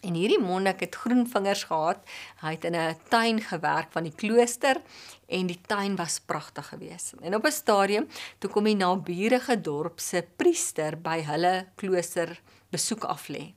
[0.02, 2.02] En hierdie monnik het groen vingers gehad.
[2.41, 4.82] Hy het in 'n tuin gewerk van die klooster
[5.28, 7.14] en die tuin was pragtig geweest.
[7.22, 8.08] En op 'n stadium
[8.39, 12.41] toe kom die naburige dorp se priester by hulle klooster
[12.72, 13.54] besoek af lê.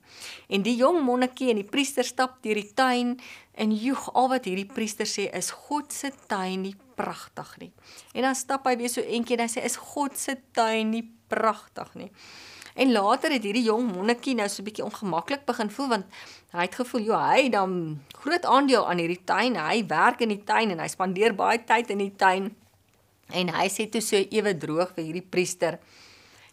[0.47, 3.19] En die jong monnikie en die priester stap deur die tuin
[3.55, 7.71] en joeg al wat hierdie priester sê is God se tuin nie pragtig nie.
[8.13, 11.05] En dan stap hy weer so eentjie en hy sê is God se tuin nie
[11.31, 12.11] pragtig nie.
[12.75, 16.05] En later het hierdie jong monnikie nou so 'n bietjie ongemaklik begin voel want
[16.51, 19.55] hy het gevoel, "Jo, hy dan groot aandeel aan hierdie tuin.
[19.55, 22.55] Hy werk in die tuin en hy spandeer baie tyd in die tuin."
[23.29, 25.79] En hy sê toe so ewe droog vir hierdie priester,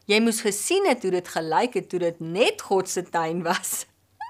[0.07, 3.87] "Jy moes gesien het hoe dit gelyk het toe dit net God se tuin was."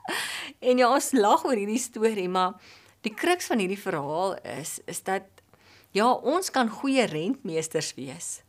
[0.69, 2.55] en ja, ons lag oor hierdie storie, maar
[3.03, 5.23] die kruks van hierdie verhaal is is dat
[5.91, 8.43] ja, ons kan goeie rentmeesters wees.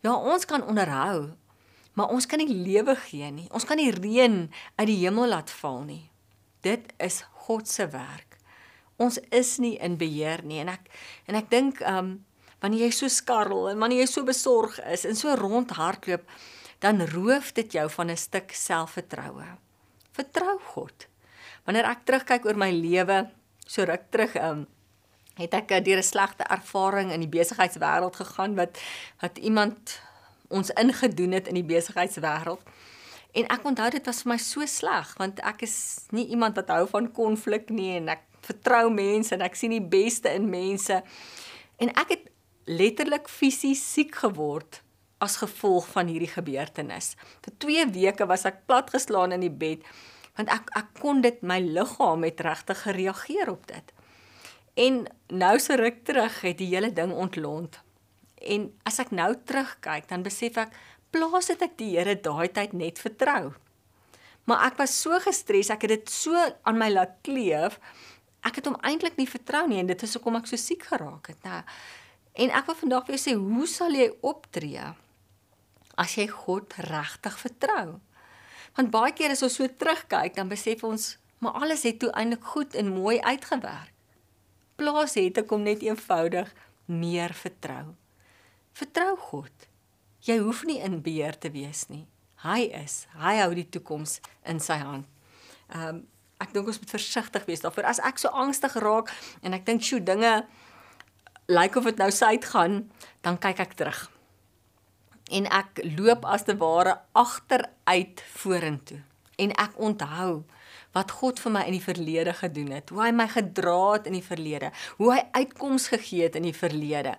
[0.00, 1.30] Ja, ons kan onderhou
[2.00, 3.46] maar ons kan nie lewe gee nie.
[3.52, 4.46] Ons kan nie reën
[4.78, 6.06] uit die hemel laat val nie.
[6.64, 8.38] Dit is God se werk.
[9.00, 10.88] Ons is nie in beheer nie en ek
[11.28, 12.14] en ek dink um
[12.64, 16.24] wanneer jy so skarrel en wanneer jy so besorg is en so rondhardloop,
[16.80, 19.56] dan roof dit jou van 'n stuk selfvertroue.
[20.12, 21.06] Vertrou God.
[21.64, 23.30] Wanneer ek terugkyk oor my lewe,
[23.66, 24.66] so ruk terug um
[25.36, 28.80] het ek eh, deur 'n slegte ervaring in die besigheidswêreld gegaan wat
[29.20, 30.00] wat iemand
[30.50, 32.62] ons ingedoen het in die besigheidswêreld.
[33.38, 35.76] En ek onthou dit was vir my so sleg want ek is
[36.14, 39.84] nie iemand wat hou van konflik nie en ek vertrou mense en ek sien die
[39.84, 40.98] beste in mense.
[41.78, 42.30] En ek het
[42.66, 44.80] letterlik fisies siek geword
[45.20, 47.14] as gevolg van hierdie gebeurtenis.
[47.44, 49.86] Vir 2 weke was ek platgeslaan in die bed
[50.38, 53.94] want ek ek kon dit my liggaam het regtig gereageer op dit.
[54.80, 57.80] En nou so ruk terug het die hele ding ontlont.
[58.40, 60.72] En as ek nou terugkyk, dan besef ek
[61.12, 63.52] plaas het ek die Here daai tyd net vertrou.
[64.48, 67.76] Maar ek was so gestres, ek het dit so aan my laat kleef.
[68.46, 71.32] Ek het hom eintlik nie vertrou nie en dit is hoekom ek so siek geraak
[71.32, 71.60] het, nê.
[72.40, 74.86] En ek wil vandag vir jou sê, hoe sal jy optree
[76.00, 77.98] as jy God regtig vertrou?
[78.78, 81.12] Want baie keer as ons so terugkyk, dan besef ons,
[81.44, 83.92] maar alles het toe eintlik goed en mooi uitgewerk.
[84.80, 86.48] Plaas het ek hom net eenvoudig
[86.88, 87.99] meer vertrou.
[88.76, 89.68] Vertrou God.
[90.24, 92.04] Jy hoef nie in beheer te wees nie.
[92.44, 93.04] Hy is.
[93.20, 94.18] Hy hou die toekoms
[94.48, 95.08] in sy hand.
[95.72, 96.06] Ehm um,
[96.40, 97.84] ek dink ons moet versigtig wees daarvoor.
[97.84, 99.10] As ek so angstig raak
[99.44, 100.46] en ek dink, "Sjoe, dinge
[101.52, 102.90] lyk of dit nou suid gaan,"
[103.20, 104.10] dan kyk ek terug.
[105.30, 109.02] En ek loop as te ware agteruit vorentoe.
[109.36, 110.44] En ek onthou
[110.92, 114.12] wat God vir my in die verlede gedoen het, hoe hy my gedra het in
[114.12, 117.18] die verlede, hoe hy uitkoms gegee het in die verlede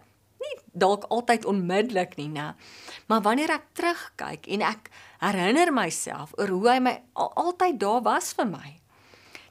[0.72, 2.54] dalk altyd onmiddellik nie, né?
[3.08, 4.92] Maar wanneer ek terugkyk en ek
[5.24, 8.70] herinner myself oor hoe hy my al, altyd daar was vir my,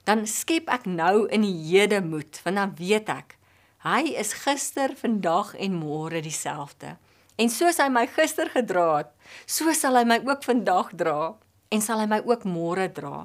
[0.09, 3.37] dan skep ek nou in die hede moed, want dan weet ek
[3.81, 6.99] hy is gister, vandag en môre dieselfde.
[7.41, 9.13] En soos hy my gister gedra het,
[9.49, 11.33] so sal hy my ook vandag dra
[11.73, 13.25] en sal hy my ook môre dra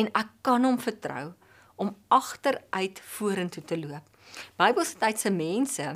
[0.00, 1.34] en ek kan hom vertrou
[1.80, 4.06] om agteruit vorentoe te loop.
[4.60, 5.86] Bybelse tyd se mense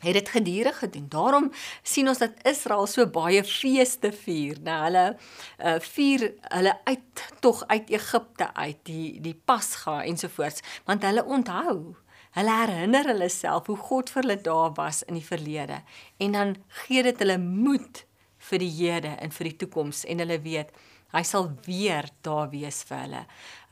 [0.00, 1.06] het dit gedurig gedoen.
[1.08, 4.58] Daarom sien ons dat Israel so baie feeste vier.
[4.62, 11.06] Nou hulle uh, vier hulle uit tog uit Egipte uit, die die Pasga ensovoorts, want
[11.06, 11.96] hulle onthou
[12.36, 15.80] Hulle herinner hulle self hoe God vir hulle daar was in die verlede
[16.22, 16.52] en dan
[16.84, 18.04] gee dit hulle moed
[18.50, 20.70] vir die hede en vir die toekoms en hulle weet
[21.08, 23.22] Hy sal weer daar wees vir hulle.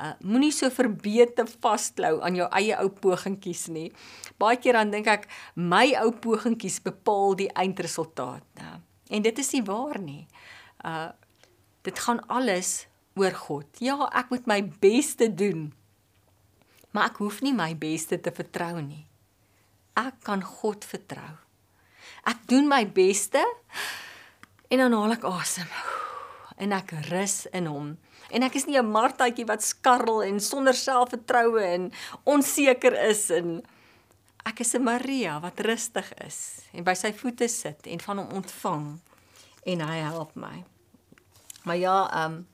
[0.01, 3.91] Uh moenie so verbeete vasklou aan jou eie ou pogingkies nie.
[4.41, 8.79] Baie keer dan dink ek my ou pogingkies bepaal die eindresultaat, né?
[9.13, 10.25] En dit is nie waar nie.
[10.81, 11.13] Uh
[11.87, 13.69] dit gaan alles oor God.
[13.85, 15.69] Ja, ek moet my beste doen.
[16.91, 19.05] Maar ek hoef nie my beste te vertrou nie.
[19.97, 21.37] Ek kan God vertrou.
[22.27, 23.45] Ek doen my beste
[24.73, 25.69] en dan haal ek asem.
[25.69, 26.06] Awesome
[26.57, 27.97] en ek rus in hom.
[28.31, 31.93] En ek is nie 'n martaatjie wat skarrel en sonder selfvertroue en
[32.25, 33.63] onseker is en
[34.45, 38.29] ek is 'n Maria wat rustig is en by sy voete sit en van hom
[38.43, 39.01] ontvang
[39.67, 40.65] en hy help my.
[41.65, 42.47] Maar ja, ehm um,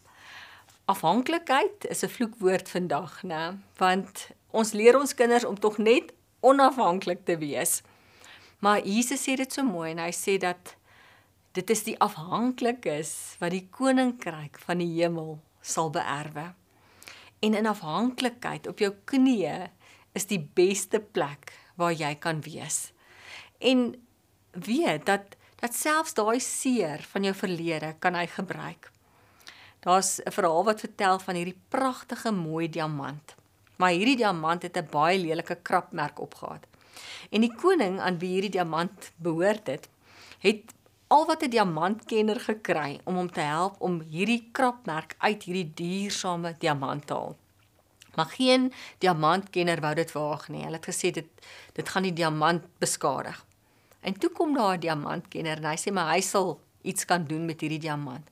[0.85, 3.59] afhanklikheid is 'n vloekwoord vandag, né?
[3.77, 7.83] Want ons leer ons kinders om tog net onafhanklik te wees.
[8.59, 10.77] Maar Jesus sê dit so mooi en hy sê dat
[11.53, 16.55] Dit is die afhanklikes wat die koninkryk van die hemel sal beerwe.
[17.45, 19.69] En in afhanklikheid op jou knieë
[20.17, 22.95] is die beste plek waar jy kan wees.
[23.61, 23.93] En
[24.53, 28.89] weet dat dat selfs daai seer van jou verlede kan hy gebruik.
[29.85, 33.35] Daar's 'n verhaal wat vertel van hierdie pragtige mooi diamant.
[33.77, 36.67] Maar hierdie diamant het 'n baie lelike krapmerk opgehad.
[37.31, 39.89] En die koning aan wie hierdie diamant behoort het,
[40.39, 40.75] het
[41.13, 46.55] al wat 'n diamantkenner gekry om hom te help om hierdie krapmerk uit hierdie duursame
[46.59, 47.37] diamant te haal.
[48.15, 50.65] Maar geen diamantkenner wou dit waag nie.
[50.65, 51.29] Hulle het gesê dit
[51.73, 53.45] dit gaan die diamant beskadig.
[54.01, 57.45] En toe kom daar 'n diamantkenner en hy sê maar hy sal iets kan doen
[57.45, 58.27] met hierdie diamant.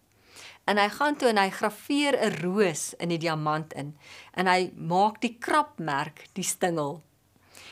[0.64, 3.96] En hy gaan toe en hy graweer 'n roos in die diamant in
[4.34, 7.02] en hy maak die krapmerk die stingel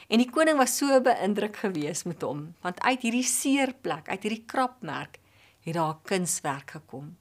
[0.09, 4.45] En die koning was so beïndruk gewees met hom, want uit hierdie seerplek, uit hierdie
[4.49, 5.19] krapmerk,
[5.67, 7.17] het daar 'n kunswerk gekom.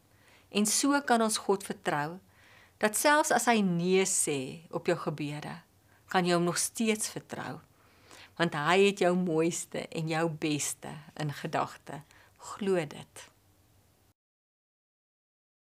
[0.50, 2.20] En so kan ons God vertrou
[2.78, 5.62] dat selfs as hy nee sê op jou gebede,
[6.08, 7.60] kan jy hom nog steeds vertrou.
[8.38, 12.02] Want hy het jou mooiste en jou beste in gedagte.
[12.38, 13.37] Glo dit.